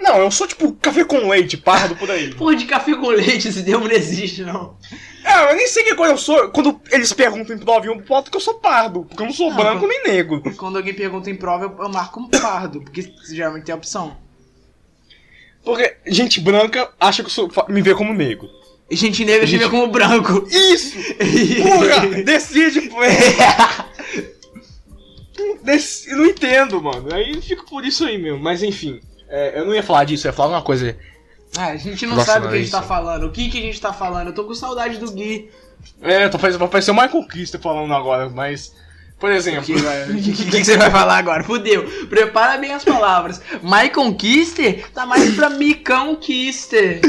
[0.00, 2.32] Não, eu sou tipo café com leite, pardo por aí.
[2.32, 4.76] Porra de café com leite, esse termo não existe, não.
[5.24, 6.50] É, eu nem sei que cor eu sou.
[6.50, 9.04] Quando eles perguntam pro avião, boto que eu sou pardo.
[9.04, 10.40] Porque eu não sou Não, branco quando- nem negro.
[10.56, 14.16] Quando alguém pergunta em prova, eu, eu marco como pardo, porque geralmente tem a opção.
[15.64, 18.48] Porque gente branca acha que eu sou, me vê como negro.
[18.90, 20.46] E gente negra se vê como branco.
[20.50, 20.96] Isso!
[21.62, 22.22] Porra!
[22.24, 22.96] decide, pô!
[26.06, 27.12] Eu não entendo, mano.
[27.14, 28.38] Aí eu fico por isso aí mesmo.
[28.38, 30.96] Mas enfim, é, eu não ia falar disso, eu ia falar uma coisa.
[31.56, 32.88] Ah, a gente não Nossa, sabe o que a gente tá isso.
[32.88, 33.26] falando.
[33.26, 34.28] O que, que a gente tá falando?
[34.28, 35.50] Eu tô com saudade do Gui.
[36.02, 38.74] É, tô parecendo, parecer o Michael Kister falando agora, mas.
[39.18, 39.62] Por exemplo.
[39.62, 41.42] O que, que- que- que você vai falar agora?
[41.44, 41.84] Fudeu.
[42.08, 43.40] Prepara bem as palavras.
[43.62, 47.00] Maicon Kister tá mais pra Micão Kister.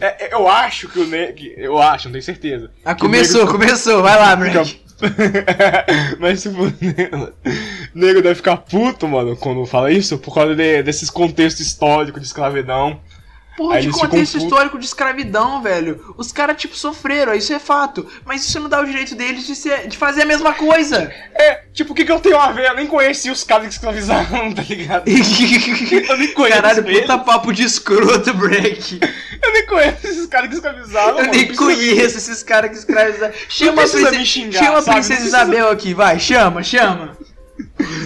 [0.00, 1.42] É, é, eu acho que o negro.
[1.56, 2.70] Eu acho, não tenho certeza.
[2.84, 4.02] Ah, o começou, negro- começou.
[4.02, 4.80] Vai lá, Brank.
[6.18, 7.32] Mas se for negro,
[7.94, 12.26] negro deve ficar puto, mano, quando fala isso, por causa de- desses contextos históricos de
[12.26, 13.00] escravidão.
[13.58, 16.14] Porra, de contexto histórico de escravidão, velho.
[16.16, 18.06] Os caras, tipo, sofreram, isso é fato.
[18.24, 21.12] Mas isso não dá o direito deles de, ser, de fazer a mesma coisa.
[21.34, 22.66] É, tipo, o que, que eu tenho a ver?
[22.68, 25.08] Eu nem conheci os caras que escravizaram, tá ligado?
[26.08, 27.00] Eu nem conheço Caralho, eles.
[27.00, 29.00] puta papo de escroto, Break.
[29.42, 31.30] Eu nem conheço esses caras que escravizaram, Eu mano.
[31.32, 33.34] nem Precisa- conheço esses caras que escravizaram.
[33.48, 34.94] Chama a princesa, me xingar, chama sabe?
[34.98, 37.16] princesa precisa- Isabel aqui, vai, chama, chama.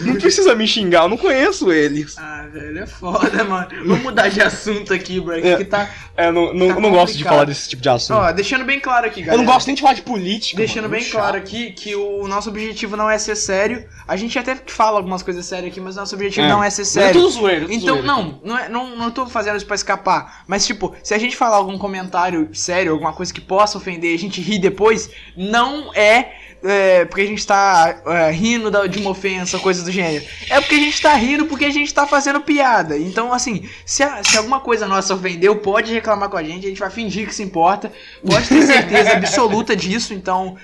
[0.04, 2.14] Não precisa me xingar, eu não conheço eles.
[2.18, 3.68] Ah, velho, é foda, mano.
[3.86, 5.56] Vamos mudar de assunto aqui, Break, É.
[5.56, 5.88] que tá...
[6.16, 8.18] É, eu não, não, Tá não gosto de falar desse tipo de assunto.
[8.18, 9.34] Ó, deixando bem claro aqui, galera.
[9.42, 10.58] eu não gosto nem de falar de política.
[10.58, 11.46] Deixando mano, bem muito claro chato.
[11.46, 13.86] aqui que o nosso objetivo não é ser sério.
[14.06, 16.50] A gente até fala algumas coisas sérias aqui, mas nosso objetivo É.
[16.50, 17.20] não é ser Mas é sério.
[17.20, 20.42] tudo zoeiro, tudo Então, zoeiro não, não, é, não, não tô fazendo isso pra escapar.
[20.46, 24.14] Mas, tipo, se a gente falar algum comentário sério, alguma coisa que possa ofender e
[24.14, 26.32] a gente rir depois, não é,
[26.62, 30.24] é, porque a gente tá é, rindo da- de uma ofensa, coisa do gênero.
[30.48, 32.96] É porque a gente tá rindo porque a gente tá fazendo piada.
[32.96, 36.68] Então, assim, se, a- se alguma coisa nossa ofendeu, pode reclamar com a gente, a
[36.68, 37.90] gente vai fingir que se importa.
[38.24, 40.56] Pode ter certeza absoluta disso, então,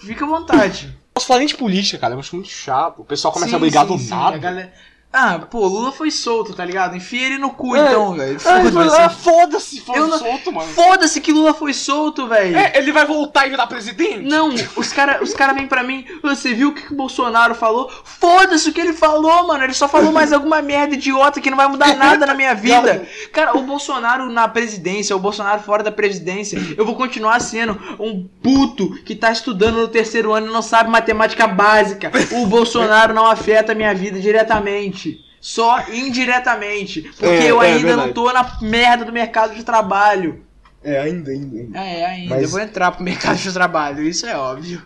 [0.00, 0.96] fica à vontade.
[1.14, 2.14] Posso falar nem de política, cara.
[2.14, 3.02] Eu acho muito chato.
[3.02, 4.36] O pessoal começa Sim, a brigar sim, do sim, nada.
[4.36, 4.72] a galera-
[5.14, 6.96] Ah, pô, Lula foi solto, tá ligado?
[6.96, 7.80] Enfia ele no cu, É.
[7.80, 8.38] então, velho.
[8.46, 8.96] Ai, Foda-se.
[8.96, 10.68] ah, Foda-se, foda-se, não- solto, mano.
[10.72, 12.56] Foda-se que Lula foi solto, velho.
[12.56, 14.22] É, ele vai voltar e virar presidente?
[14.22, 16.96] Não, os caras os cara vêm pra mim, "Ah, você viu o que, que o
[16.96, 17.90] Bolsonaro falou?
[18.04, 19.62] Foda-se o que ele falou, mano.
[19.64, 23.06] Ele só falou mais alguma merda idiota que não vai mudar nada na minha vida.
[23.32, 28.26] Cara, o Bolsonaro na presidência, o Bolsonaro fora da presidência, eu vou continuar sendo um
[28.42, 32.10] puto que tá estudando no terceiro ano e não sabe matemática básica.
[32.32, 35.01] O Bolsonaro não afeta a minha vida diretamente.
[35.40, 37.02] Só indiretamente.
[37.02, 40.44] Porque É, eu é ainda não tô na merda do mercado de trabalho.
[40.84, 41.78] É, ainda, ainda, ainda.
[41.78, 42.34] É, ainda.
[42.34, 44.82] Mas- Eu vou entrar pro mercado de trabalho, isso é óbvio.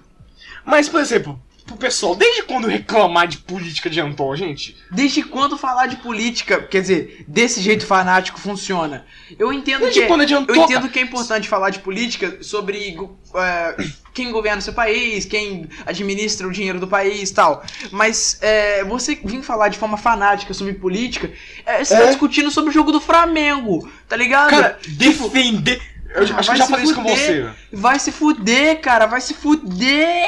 [0.64, 4.76] Mas, por exemplo, pro pessoal, desde quando reclamar de política adiantou, gente?
[4.90, 9.04] Desde quando falar de política, quer dizer, desse jeito fanático funciona?
[9.38, 12.96] Eu entendo Desde que quando adiantou, eu entendo que é importante falar de política sobre
[13.34, 13.76] é,
[14.16, 17.62] quem governa seu país, quem administra o dinheiro do país, tal.
[17.90, 21.30] Mas é, você vir falar de forma fanática sobre política,
[21.66, 22.06] é, você tá É.
[22.08, 24.50] discutindo sobre o jogo do Flamengo, tá ligado?
[24.50, 25.80] Cara, Tipo, defender.
[26.14, 27.16] Eu ah, acho que eu já falei isso com fuder.
[27.18, 27.50] você.
[27.72, 30.24] vai se fuder, cara, vai se fuder.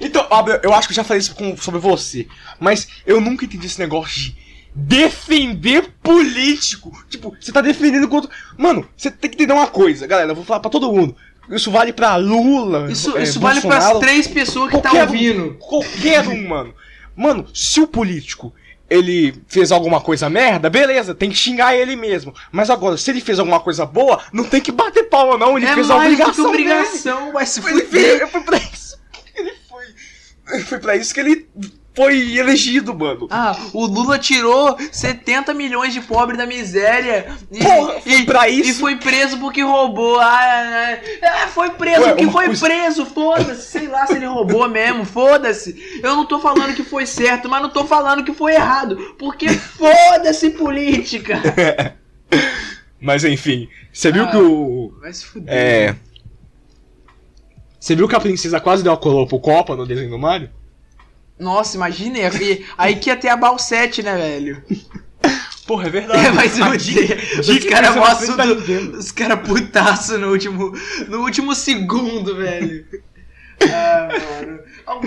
[0.00, 2.26] Então, Abel, eu acho que eu já falei isso com- sobre você.
[2.60, 4.36] Mas eu nunca entendi esse negócio de
[4.74, 6.92] defender político.
[7.08, 8.28] Tipo, você tá defendendo contra.
[8.58, 10.32] Mano, você tem que entender uma coisa, galera.
[10.32, 11.16] Eu vou falar pra todo mundo.
[11.50, 12.90] Isso vale pra Lula.
[12.90, 15.06] Isso, é, isso vale pras Bolsonaro, três pessoas que tá qualquer um.
[15.06, 15.54] ouvindo.
[15.58, 16.74] Qualquer um, mano.
[17.16, 18.54] Mano, se o político
[18.88, 22.34] ele fez alguma coisa merda, beleza, tem que xingar ele mesmo.
[22.52, 25.56] Mas agora, se ele fez alguma coisa boa, não tem que bater palma, não.
[25.56, 26.52] Ele é fez a do que obrigação.
[26.52, 26.70] dele.
[26.72, 27.88] obrigação, vai se Ele fuder.
[27.88, 28.98] fez, foi pra isso
[29.32, 30.60] que ele foi.
[30.64, 31.48] Foi pra isso que ele
[31.94, 33.28] foi elegido, mano.
[33.30, 37.26] Ah, o Lula tirou 70 milhões de pobre da miséria.
[37.52, 38.70] E, Porra, foi e, pra isso?
[38.70, 40.18] e foi preso porque roubou.
[40.18, 43.06] Ah, ah, ah, foi preso Ué, porque foi preso.
[43.06, 43.62] Foda-se.
[43.70, 45.04] Sei lá se ele roubou mesmo.
[45.04, 46.00] Foda-se.
[46.02, 49.14] Eu não tô falando que foi certo, mas não tô falando que foi errado.
[49.18, 51.40] Porque foda-se política.
[53.00, 54.30] Mas enfim, você viu Ah.
[54.30, 54.94] que o.
[55.00, 55.54] Vai se fuder.
[55.54, 55.94] É.
[57.78, 60.48] Você viu que a princesa quase deu a coroa pro Copa no desenho do Mario?
[61.38, 62.18] Nossa, imagina.
[62.18, 64.62] e- Aí que ia ter a Balsete, né, velho?
[65.66, 66.26] Porra, é verdade.
[66.26, 66.78] É, vai se A fuder.
[66.80, 68.44] dica- Os caras mostram tá
[68.98, 70.72] os caras putaço no último,
[71.08, 72.86] no último segundo, velho.
[73.62, 74.60] Ah, mano.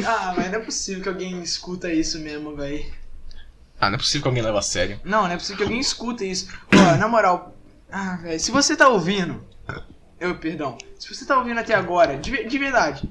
[0.06, 2.84] Ah, mas não é possível que alguém escuta isso mesmo, velho.
[3.80, 5.00] Ah, não é possível que alguém leva a sério.
[5.04, 6.48] Não, não é possível que alguém escuta isso.
[6.74, 7.56] Ó, na moral.
[7.92, 8.40] Ah, velho.
[8.40, 9.44] Se você tá ouvindo.
[10.20, 10.78] Eu, perdão.
[10.98, 13.08] Se você tá ouvindo até agora, de, de verdade.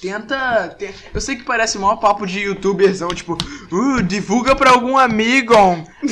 [0.00, 3.36] Tenta, te- Eu sei que parece maior papo de youtuberzão, tipo,
[3.70, 5.54] uh, divulga pra algum amigo.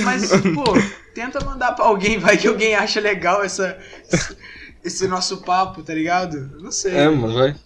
[0.04, 0.64] Mas, pô,
[1.14, 3.78] tenta mandar pra alguém, vai que alguém acha legal essa,
[4.84, 6.50] esse, nosso papo, tá ligado?
[6.60, 6.92] Não sei.
[7.08, 7.56] mano, vai.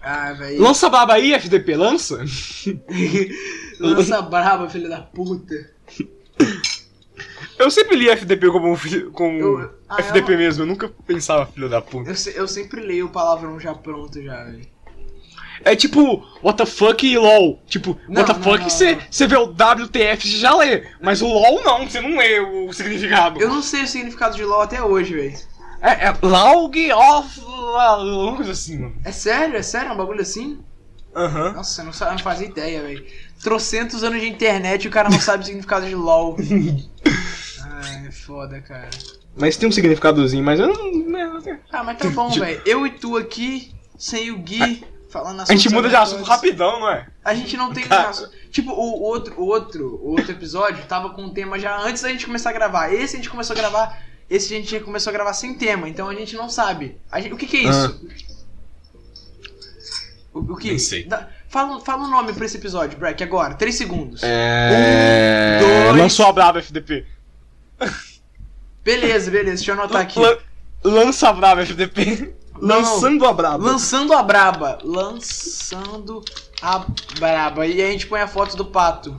[0.00, 0.60] Ah, velho.
[0.62, 2.22] Lança braba aí, FDP, lança?
[3.80, 5.54] Lança braba, filho da puta.
[7.58, 10.88] Eu sempre li FDP como, um filho- como Eu- ah, FDP eu- mesmo, eu nunca
[11.06, 12.10] pensava filho da puta.
[12.10, 14.73] Eu, eu sempre leio o palavrão já pronto, já, velho.
[15.62, 17.62] É tipo, what the fuck e LOL.
[17.66, 18.64] Tipo, Não, what the não, fuck
[19.10, 20.84] você vê o WTF você já lê.
[21.00, 23.40] Mas o LOL não, você não lê o significado.
[23.40, 25.34] Eu não sei o significado de LOL até hoje, velho.
[25.80, 27.40] É, é Laug off.
[27.40, 28.94] Uma coisa assim, mano.
[29.04, 29.56] É sério?
[29.56, 29.90] É sério?
[29.90, 30.58] É um bagulho assim?
[31.14, 31.52] Aham.
[31.52, 33.04] Nossa, eu não, sa- eu não fazia ideia, velho.
[33.42, 36.36] Trocentos anos de internet e o cara não sabe o significado de LOL.
[37.60, 38.88] Ai, é foda, cara.
[39.36, 40.92] Mas tem um significadozinho, mas eu não.
[41.08, 41.30] né,
[41.72, 42.62] Ah, mas tá bom, velho.
[42.64, 44.84] Eu e tu aqui, sem o Gui,
[45.14, 47.06] falando A gente muda de assunto rapidão, não é?
[47.24, 48.08] A gente não tem Cara.
[48.08, 48.32] assunto.
[48.50, 52.08] Tipo, o outro, o outro, o outro episódio tava com um tema já antes da
[52.08, 52.92] gente começar a gravar.
[52.92, 54.02] Esse a gente começou a gravar.
[54.28, 56.98] Esse a gente começou a gravar sem tema, então a gente não sabe.
[57.14, 58.00] Gente- o que, que é isso?
[60.32, 60.68] O, o que?
[60.70, 61.04] Nem sei.
[61.04, 63.54] Dá- fala, fala o nome pra esse episódio, Breck, agora.
[63.54, 64.20] Três segundos.
[64.24, 65.60] É.
[65.62, 67.06] Um, dois- Lançou a brava FDP.
[68.82, 70.18] Beleza, beleza, deixa eu anotar aqui.
[70.18, 70.38] Lan-
[70.82, 72.34] Lança a brava FDP.
[72.60, 72.76] Não.
[72.76, 73.64] Lançando a brava.
[73.64, 74.78] Lançando a braba.
[74.82, 76.24] Lançando
[76.62, 76.84] a
[77.18, 77.66] braba.
[77.66, 79.16] E a gente põe a foto do pato.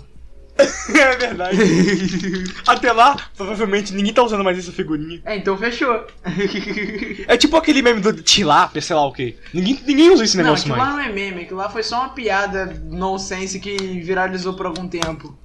[0.58, 1.58] é verdade.
[2.66, 5.22] Até lá, provavelmente ninguém tá usando mais essa figurinha.
[5.26, 6.08] É, então fechou.
[7.28, 9.36] É tipo aquele meme do tilápia, sei lá o que.
[9.54, 10.96] Ninguém, ninguém usa esse Não, negócio aquilo mais.
[10.96, 14.88] lá não é meme, aquilo lá foi só uma piada nonsense que viralizou por algum
[14.88, 15.38] tempo.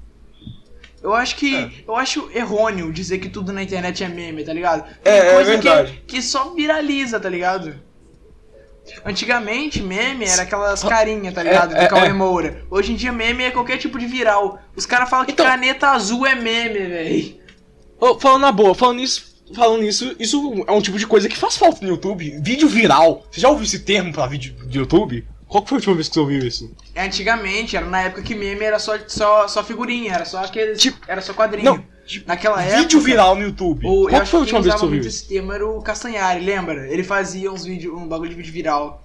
[1.03, 1.57] Eu acho que.
[1.57, 1.71] É.
[1.89, 4.85] Eu acho errôneo dizer que tudo na internet é meme, tá ligado?
[5.05, 5.93] É, é coisa verdade.
[6.07, 7.75] Que, que só viraliza, tá ligado?
[9.05, 11.75] Antigamente, meme era aquelas carinhas, tá ligado?
[11.77, 12.13] é, do Cauê é.
[12.13, 12.65] Moura.
[12.71, 14.59] Hoje em dia, meme é qualquer tipo de viral.
[14.75, 17.41] Os caras falam que Então- caneta azul é meme, véi.
[18.01, 21.37] Ô, falando na boa, falando nisso, falando nisso, isso é um tipo de coisa que
[21.37, 22.41] faz falta no YouTube.
[22.43, 23.25] Vídeo viral.
[23.31, 25.25] Você já ouviu esse termo pra vídeo de YouTube?
[25.51, 26.71] Qual que foi a última vez que você ouviu isso?
[26.97, 30.81] Antigamente, era na época que meme era só, só, só figurinha, era só aqueles.
[30.81, 31.65] Tipo- era só quadrinho.
[31.75, 32.79] Não, tipo, Naquela época.
[32.83, 33.85] Vídeo viral no YouTube.
[33.85, 36.87] O, Qual foi a última vez que você ouviu esse termo era o Castanhari, lembra?
[36.89, 39.05] Ele fazia uns vídeos, um bagulho de vídeo viral.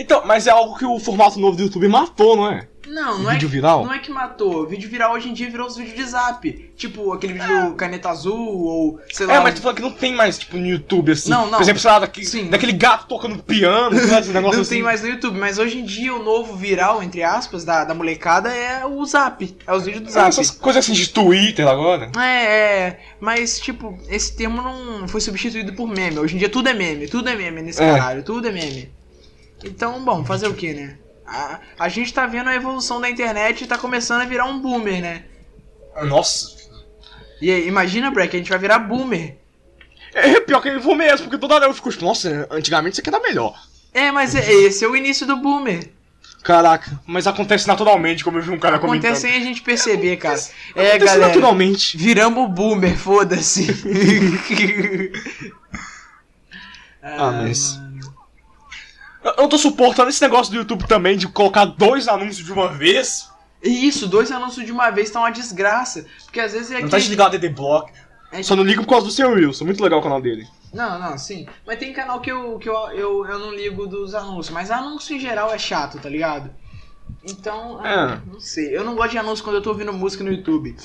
[0.00, 2.68] Então, mas é algo que o formato novo do YouTube matou, não é?
[2.86, 3.84] Não, não é, Vídeo viral?
[3.84, 4.66] não é que matou.
[4.66, 6.72] Vídeo viral hoje em dia virou os vídeos de zap.
[6.74, 9.34] Tipo, aquele vídeo caneta azul ou sei lá.
[9.34, 11.28] É, mas tu falando que não tem mais, tipo, no YouTube, assim.
[11.28, 11.58] Não, não.
[11.58, 12.48] Por exemplo, sei lá, daqui, Sim.
[12.48, 14.74] daquele gato tocando piano, sabe, esse negócio não assim.
[14.76, 17.92] tem mais no YouTube, mas hoje em dia o novo viral, entre aspas, da, da
[17.92, 19.54] molecada é o Zap.
[19.66, 20.28] É os vídeos do Zap.
[20.28, 22.10] essas coisas assim de Twitter agora.
[22.18, 26.18] É, é, mas tipo, esse termo não foi substituído por meme.
[26.18, 27.92] Hoje em dia tudo é meme, tudo é meme nesse É.
[27.92, 28.96] caralho, tudo é meme.
[29.64, 30.96] Então, bom, fazer o que, né?
[31.26, 34.58] A, a gente tá vendo a evolução da internet e tá começando a virar um
[34.60, 35.24] boomer, né?
[36.04, 36.56] Nossa.
[37.40, 39.36] E aí, imagina, Breck, a gente vai virar boomer.
[40.14, 43.10] É pior que eu vou mesmo, porque toda hora eu fico, nossa, antigamente isso aqui
[43.10, 43.54] era melhor.
[43.92, 45.90] É, mas é- esse é o início do boomer.
[46.42, 49.20] Caraca, mas acontece naturalmente, como eu vi um cara Acontece comentando.
[49.20, 50.38] sem a gente perceber, cara.
[50.74, 51.26] É, Acontece galera.
[51.26, 51.96] naturalmente.
[51.96, 53.66] Viramos boomer, foda-se.
[57.02, 57.80] Ah, mas-
[59.28, 62.52] Eu eu não tô suportando esse negócio do YouTube também, de colocar dois anúncios de
[62.52, 63.28] uma vez.
[63.62, 66.06] Isso, dois anúncios de uma vez tá uma desgraça.
[66.24, 67.92] Porque às vezes é Não tá aquele- desligado o DD Block.
[68.32, 70.46] é Só não ligo por causa do seu Wilson, muito legal o canal dele.
[70.72, 71.46] Não, não, sim.
[71.66, 74.50] Mas tem canal que eu, que eu, eu, eu não ligo dos anúncios.
[74.50, 76.50] Mas anúncio em geral é chato, tá ligado?
[77.24, 78.76] Então, ah, não sei.
[78.76, 80.76] Eu não gosto de anúncio quando eu tô ouvindo música no YouTube.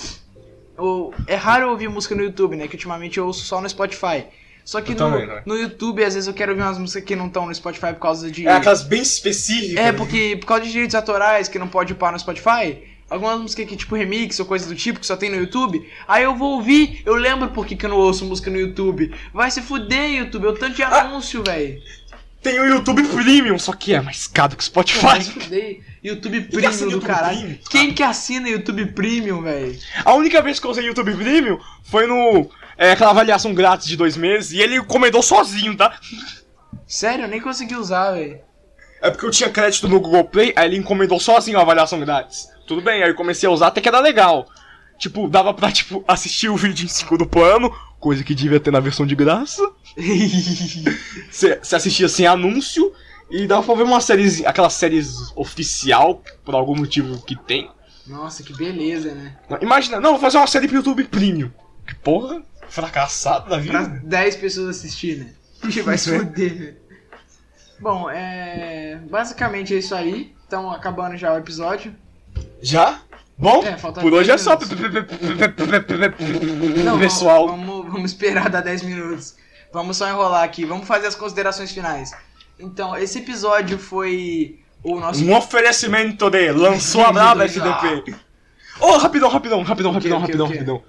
[0.78, 2.68] Ou, é raro eu ouvir música no YouTube, né?
[2.68, 4.26] Que ultimamente eu ouço só no Spotify.
[4.66, 5.41] Só que no, também, né?
[5.45, 7.99] no YouTube, às vezes eu quero ouvir umas músicas que não estão no Spotify por
[7.99, 8.47] causa de.
[8.47, 9.84] É aquelas bem específicas.
[9.86, 13.68] É, porque por causa de direitos autorais que não pode upar no Spotify, algumas músicas
[13.68, 16.53] que tipo remix ou coisa do tipo que só tem no YouTube, aí eu vou
[16.55, 19.14] ouvir, eu lembro por que, que eu não ouço música no YouTube.
[19.34, 21.01] Vai se fuder, YouTube, eu tanto de Ah.
[21.01, 21.82] anúncio, velho.
[22.41, 24.84] Tem o YouTube Premium, só que é mais caro que o Vai
[25.22, 25.24] Spotify.
[25.24, 25.80] se fuder.
[26.03, 27.38] YouTube Premium do YouTube caralho.
[27.38, 27.57] Premium?
[27.70, 29.78] Quem que assina YouTube Premium, velho?
[30.03, 32.49] A única vez que eu usei YouTube Premium foi no.
[32.84, 35.98] É, aquela avaliação grátis de dois meses e ele encomendou sozinho, tá?
[36.86, 38.42] Sério, eu nem consegui usar, velho.
[39.02, 42.50] É porque eu tinha crédito no Google Play, aí ele encomendou sozinho a avaliação grátis.
[42.68, 44.46] Tudo bem, aí eu comecei a usar até que era legal.
[44.98, 48.82] Tipo, dava pra, tipo, assistir o vídeo em segundo plano, coisa que devia ter na
[48.82, 49.62] versão de graça.
[51.32, 52.92] Você assistia sem anúncio
[53.32, 57.72] e dava pra ver uma série, aquelas séries oficial, por algum motivo que tem.
[58.06, 59.38] Nossa, que beleza, né?
[59.62, 61.50] Imagina, não, vou fazer uma série pro YouTube Premium.
[61.88, 64.01] Que porra, fracassado da Pra vida.
[64.03, 65.34] 10 pessoas assistir, né?
[65.72, 66.78] Que vai se fuder, velho.
[67.80, 68.99] Bom, é.
[69.09, 70.34] Basicamente é isso aí.
[70.47, 71.93] Então, acabando já o episódio.
[72.61, 73.01] Já?
[73.38, 74.57] Bom, É, por hoje é 10 só.
[76.86, 77.47] Não, Pessoal.
[77.47, 79.36] Vamos, vamos, vamos esperar dar 10 minutos.
[79.74, 80.66] Vamos só enrolar aqui.
[80.66, 82.11] Vamos fazer as considerações finais.
[82.59, 85.24] Então, esse episódio foi o nosso.
[85.26, 88.16] Um oferecimento de lançou a brava FDP.
[88.80, 90.55] Ô, rapidão, rapidão, rapidão, rapidão, o quê, rapidão, o quê?
[90.57, 90.84] rapidão.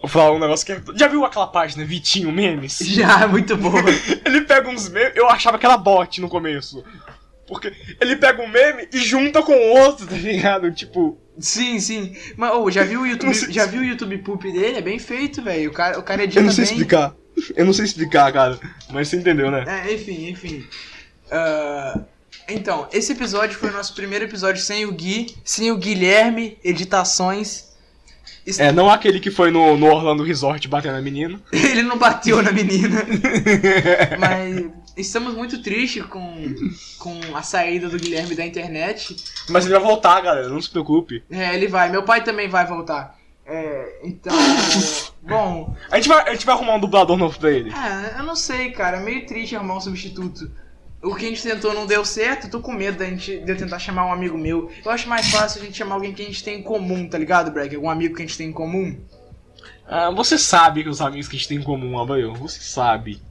[0.00, 0.80] Vou falar um negócio que é...
[0.96, 2.78] Já viu aquela página Vitinho Memes?
[2.86, 3.82] Já, muito boa.
[4.24, 6.84] Ele pega uns memes, eu achava que era bot no começo.
[7.46, 10.70] Porque ele pega um meme e junta com o outro, tá ligado?
[10.70, 12.14] Tipo, Sim, sim.
[12.36, 14.76] Mas, ô, já viu o YouTube, sei- já viu o YouTube Poop dele?
[14.76, 15.70] É bem feito, velho.
[15.70, 16.72] O cara, o cara eu edita não sei bem.
[16.74, 17.14] explicar.
[17.56, 18.58] Eu não sei explicar, cara.
[18.90, 19.64] Mas você entendeu, né?
[19.66, 20.66] É, enfim, enfim.
[21.30, 22.00] Ah,
[22.48, 27.67] então, esse episódio foi o nosso primeiro episódio sem o Gui, sem o Guilherme, editações.
[28.58, 31.40] É, não aquele que foi no, no Orlando Resort batendo na menina.
[31.52, 33.04] Ele não bateu na menina.
[34.18, 36.54] Mas estamos muito tristes com,
[36.98, 39.16] com a saída do Guilherme da internet.
[39.48, 41.22] Mas ele vai voltar, galera, não se preocupe.
[41.30, 41.90] É, ele vai.
[41.90, 43.16] Meu pai também vai voltar.
[43.46, 44.36] É, então.
[45.22, 47.72] bom, A gente vai, a gente vai arrumar um dublador novo pra ele.
[47.72, 48.98] é, eu não sei, cara.
[48.98, 50.50] É meio triste arrumar um substituto.
[51.00, 53.50] O que a gente tentou não deu certo, eu tô com medo da gente, de
[53.50, 54.70] eu tentar chamar um amigo meu.
[54.84, 57.16] Eu acho mais fácil a gente chamar alguém que a gente tem em comum, tá
[57.16, 57.74] ligado, Breck?
[57.74, 58.98] Algum amigo que a gente tem em comum.
[59.86, 62.34] Ah, você sabe que os amigos que a gente tem em comum, Abaio.
[62.34, 63.22] Você sabe.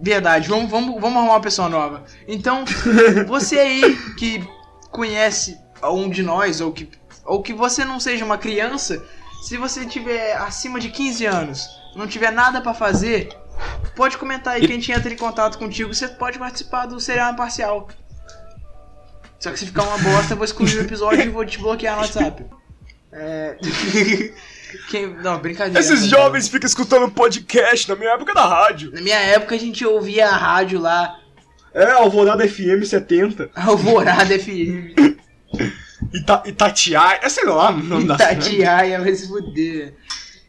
[0.00, 2.04] Verdade, vamos, vamos, vamos arrumar uma pessoa nova.
[2.28, 2.64] Então,
[3.26, 4.46] você aí que
[4.90, 6.88] conhece um de nós, ou que,
[7.24, 9.04] ou que você não seja uma criança,
[9.42, 13.28] se você tiver acima de 15 anos, não tiver nada pra fazer,
[13.94, 17.32] pode comentar aí que a gente entra em contato contigo, você pode participar do Serial
[17.32, 17.88] Imparcial.
[19.38, 21.96] Só que se ficar uma bosta, eu vou excluir o episódio e vou te bloquear
[21.96, 22.44] no WhatsApp.
[23.12, 23.56] É.
[24.88, 25.14] Quem...
[25.14, 25.80] Não, brincadeira.
[25.80, 26.22] Esses rapaziada.
[26.22, 28.92] jovens ficam escutando podcast na minha época da rádio.
[28.92, 31.18] Na minha época a gente ouvia a rádio lá,
[31.74, 33.50] É, Alvorada FM 70.
[33.54, 34.94] Alvorada FM.
[36.12, 37.20] Ita Itatiaia.
[37.22, 38.14] É, sei lá, o nome da.
[38.14, 39.94] Itatiaia, vai se fuder.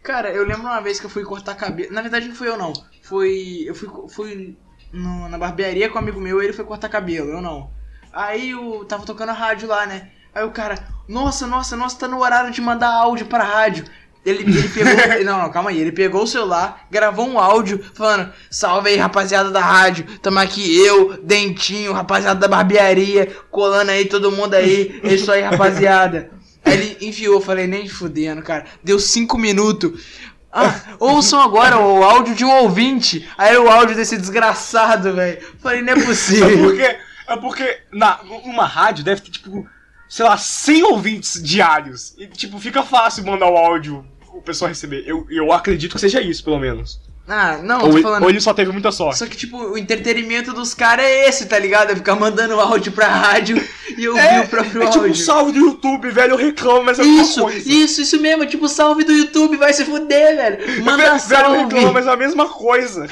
[0.04, 1.94] Cara, eu lembro uma vez que eu fui cortar cabelo.
[1.94, 2.74] Na verdade, não fui eu, não.
[3.12, 3.66] Foi.
[3.66, 4.58] Eu fui, fui
[4.94, 7.70] no- na barbearia com um amigo meu e ele foi cortar cabelo, eu não.
[8.14, 10.08] Aí eu tava tocando a rádio lá, né?
[10.34, 10.76] Aí o cara,
[11.10, 13.84] nossa, nossa, nossa, tá no horário de mandar áudio pra rádio.
[14.26, 14.94] Ele, ele pegou.
[15.26, 15.80] não, não, calma aí.
[15.82, 20.06] Ele pegou o celular, gravou um áudio falando: Salve aí, rapaziada da rádio.
[20.22, 25.02] Tamo aqui, eu, Dentinho, rapaziada da barbearia, colando aí todo mundo aí.
[25.04, 26.32] É isso aí, rapaziada.
[26.64, 28.66] Aí ele enviou, eu falei, nem fudendo, cara.
[28.84, 30.31] Deu cinco minutos.
[30.52, 33.28] Ah, ouçam agora o áudio de um ouvinte.
[33.38, 35.42] Aí o áudio desse desgraçado, velho.
[35.60, 36.64] Falei, não é É possível.
[36.64, 36.82] porque,
[37.28, 39.68] é porque na, numa rádio deve ter, tipo,
[40.10, 42.14] sei lá, 100 ouvintes diários.
[42.18, 45.04] E, tipo, fica fácil mandar o áudio o pessoal receber.
[45.06, 47.00] Eu, eu acredito que seja isso, pelo menos.
[47.34, 48.24] Ah, não, Ou, falando.
[48.24, 49.20] ou ele só teve muita sorte.
[49.20, 51.92] Só que, tipo, o entretenimento dos caras é esse, tá ligado?
[51.92, 53.56] É ficar mandando áudio pra rádio
[53.98, 55.16] e ouvir É, o próprio é tipo áudio.
[55.16, 57.72] salve do YouTube, velho, eu reclamo, mas é Isso, coisa.
[57.72, 58.46] isso, isso mesmo.
[58.46, 60.84] Tipo, salve do YouTube, vai se fuder, velho.
[60.84, 61.94] Manda velho, eu reclamo, salve.
[61.94, 63.08] mas é a mesma coisa.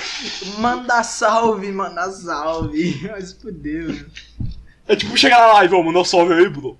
[0.58, 3.08] Manda salve, manda salve.
[3.08, 4.12] Vai se fuder, velho.
[4.86, 6.78] É tipo chegar na live, ô, mandou salve aí, bro.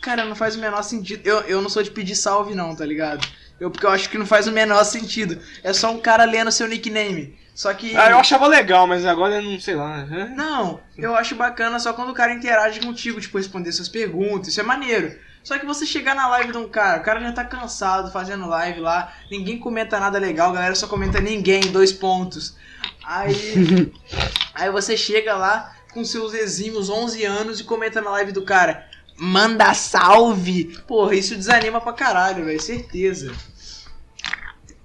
[0.00, 1.20] Cara, não faz o menor sentido.
[1.26, 3.26] Eu, eu não sou de pedir salve, não, tá ligado?
[3.58, 5.40] Eu, porque eu acho que não faz o menor sentido.
[5.62, 7.38] É só um cara lendo seu nickname.
[7.54, 7.96] Só que.
[7.96, 10.04] Ah, eu achava legal, mas agora eu não sei lá.
[10.04, 10.34] né?
[10.36, 14.60] Não, eu acho bacana só quando o cara interage contigo, tipo, responder suas perguntas, isso
[14.60, 15.16] é maneiro.
[15.42, 18.48] Só que você chegar na live de um cara, o cara já tá cansado fazendo
[18.48, 22.56] live lá, ninguém comenta nada legal, a galera só comenta ninguém, dois pontos.
[23.02, 23.90] Aí.
[24.54, 28.85] aí você chega lá com seus exímios 11 anos e comenta na live do cara.
[29.18, 30.78] Manda salve!
[30.86, 33.32] Porra, isso desanima pra caralho, velho, certeza.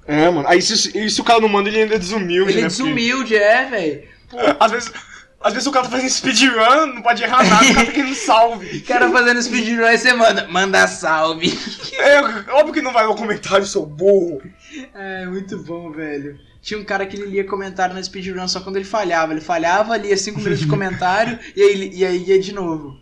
[0.07, 0.47] É, mano.
[0.47, 2.67] Aí se, e se o cara não manda, ele ainda é desumilde, Ele é né?
[2.67, 4.03] desumilde, é, velho.
[4.59, 4.91] Às vezes.
[5.43, 8.13] Às vezes o cara tá fazendo speedrun, não pode errar nada, o cara tá querendo
[8.13, 8.77] salve.
[8.77, 11.51] O cara fazendo speedrun aí você manda, manda salve.
[11.97, 12.19] É,
[12.51, 14.41] óbvio que não vai no comentário, seu burro.
[14.93, 16.39] É, muito bom, velho.
[16.61, 19.33] Tinha um cara que ele lia comentário na speedrun só quando ele falhava.
[19.33, 23.00] Ele falhava, lia 5 minutos de comentário e aí, e aí ia de novo.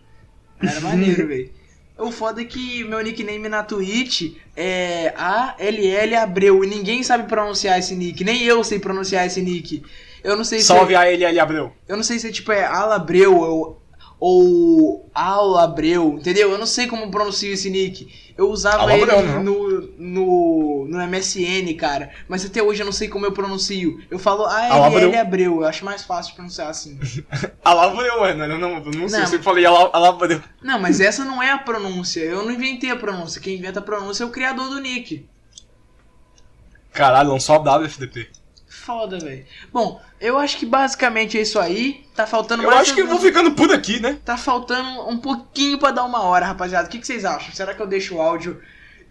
[0.62, 1.50] Era maneiro, velho.
[1.98, 7.78] O foda é que meu nickname na Twitch é ALL Abreu e ninguém sabe pronunciar
[7.78, 8.24] esse nick.
[8.24, 9.84] Nem eu sei pronunciar esse nick.
[10.24, 10.96] Eu não sei Salve se.
[10.96, 11.74] a ele ali, Abreu.
[11.88, 13.79] Eu não sei se tipo é Alabreu ou,
[14.20, 16.52] ou Alabreu, entendeu?
[16.52, 18.30] Eu não sei como pronuncio esse nick.
[18.38, 19.44] Eu usava Alabreu, ele não.
[19.44, 22.10] no, no, no MSN, cara.
[22.28, 24.02] Mas até hoje eu não sei como eu pronuncio.
[24.10, 25.10] Eu falo Alabreu.
[25.10, 25.56] ALL Abreu.
[25.62, 27.00] Eu acho mais fácil de pronunciar assim.
[27.64, 29.20] Alabreu, ué, não, não, não, não sei, Não.
[29.20, 30.42] eu sempre falei Ala- Alabreu.
[30.62, 32.20] não, mas essa não é a pronúncia.
[32.22, 33.42] Eu não inventei a pronúncia.
[33.42, 35.26] Quem inventa a pronúncia é o criador do nick.
[36.92, 38.30] Caralho, lançou a WFDP.
[38.90, 39.46] Foda, velho.
[39.72, 42.08] Bom, eu acho que basicamente é isso aí.
[42.16, 42.82] Tá faltando Eu mais.
[42.82, 44.18] acho que eu vou ficando por aqui, né?
[44.26, 46.88] Tá faltando um pouquinho pra dar uma hora, rapaziada.
[46.88, 47.54] O que, que vocês acham?
[47.54, 48.60] Será que eu deixo o áudio.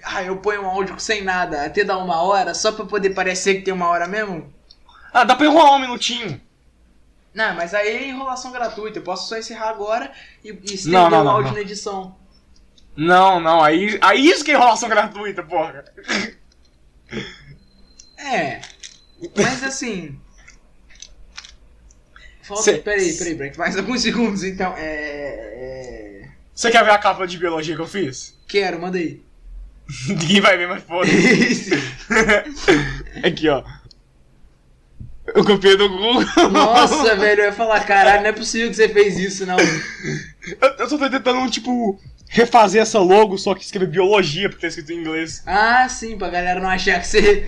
[0.02, 3.54] Ah, eu ponho um áudio sem nada até dar uma hora, só pra poder parecer
[3.54, 4.52] que tem uma hora mesmo?
[5.12, 6.40] Ah, dá pra enrolar um minutinho.
[7.32, 8.98] Não, mas aí é enrolação gratuita.
[8.98, 10.10] Eu posso só encerrar agora
[10.44, 11.54] e, e estender Não, não, o áudio não.
[11.54, 12.16] na edição.
[12.96, 15.84] Não, não, aí, aí isso que é enrolação gratuita, porra.
[18.16, 18.60] É.
[19.36, 20.18] Mas assim.
[22.42, 22.62] Falta.
[22.62, 23.58] Cê- Peraí, peraí, break.
[23.58, 24.74] Mais alguns segundos então.
[24.76, 24.82] É.
[24.82, 26.28] é...
[26.54, 28.36] Você quer ver a capa de biologia que eu fiz?
[28.46, 29.22] Quero, manda aí.
[30.08, 31.08] Ninguém vai ver, mas foda
[33.24, 33.62] Aqui, ó.
[35.34, 36.24] Eu copiei do Google.
[36.50, 39.56] Nossa, velho, eu ia falar, caralho, não é possível que você fez isso, não.
[39.58, 44.68] Eu, eu só tô tentando, tipo, refazer essa logo, só que escrever biologia, porque tá
[44.68, 45.42] escrito em inglês.
[45.46, 47.46] Ah, sim, pra galera não achar que você.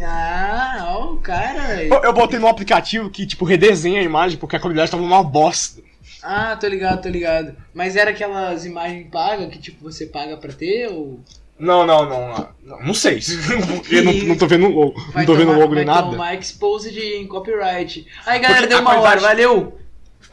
[0.00, 1.82] Ah, ó, o cara.
[1.84, 5.22] Eu, eu botei no aplicativo que, tipo, redesenha a imagem, porque a qualidade tava uma
[5.22, 5.82] bosta.
[6.22, 7.54] Ah, tô ligado, tô ligado.
[7.74, 11.20] Mas era aquelas imagens pagas que, tipo, você paga pra ter ou.
[11.58, 12.48] Não, não, não.
[12.64, 13.20] Não, não sei.
[13.68, 14.94] Porque não, não tô vendo logo.
[15.14, 16.10] não tô vendo o tomar- logo nem vai nada.
[16.10, 18.06] tomar exposed em copyright.
[18.24, 19.78] Aí, galera, Porque deu uma hora, valeu!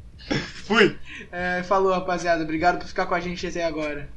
[0.65, 0.97] Fui.
[1.31, 2.43] É, falou, rapaziada.
[2.45, 4.09] Obrigado por ficar com a gente até agora.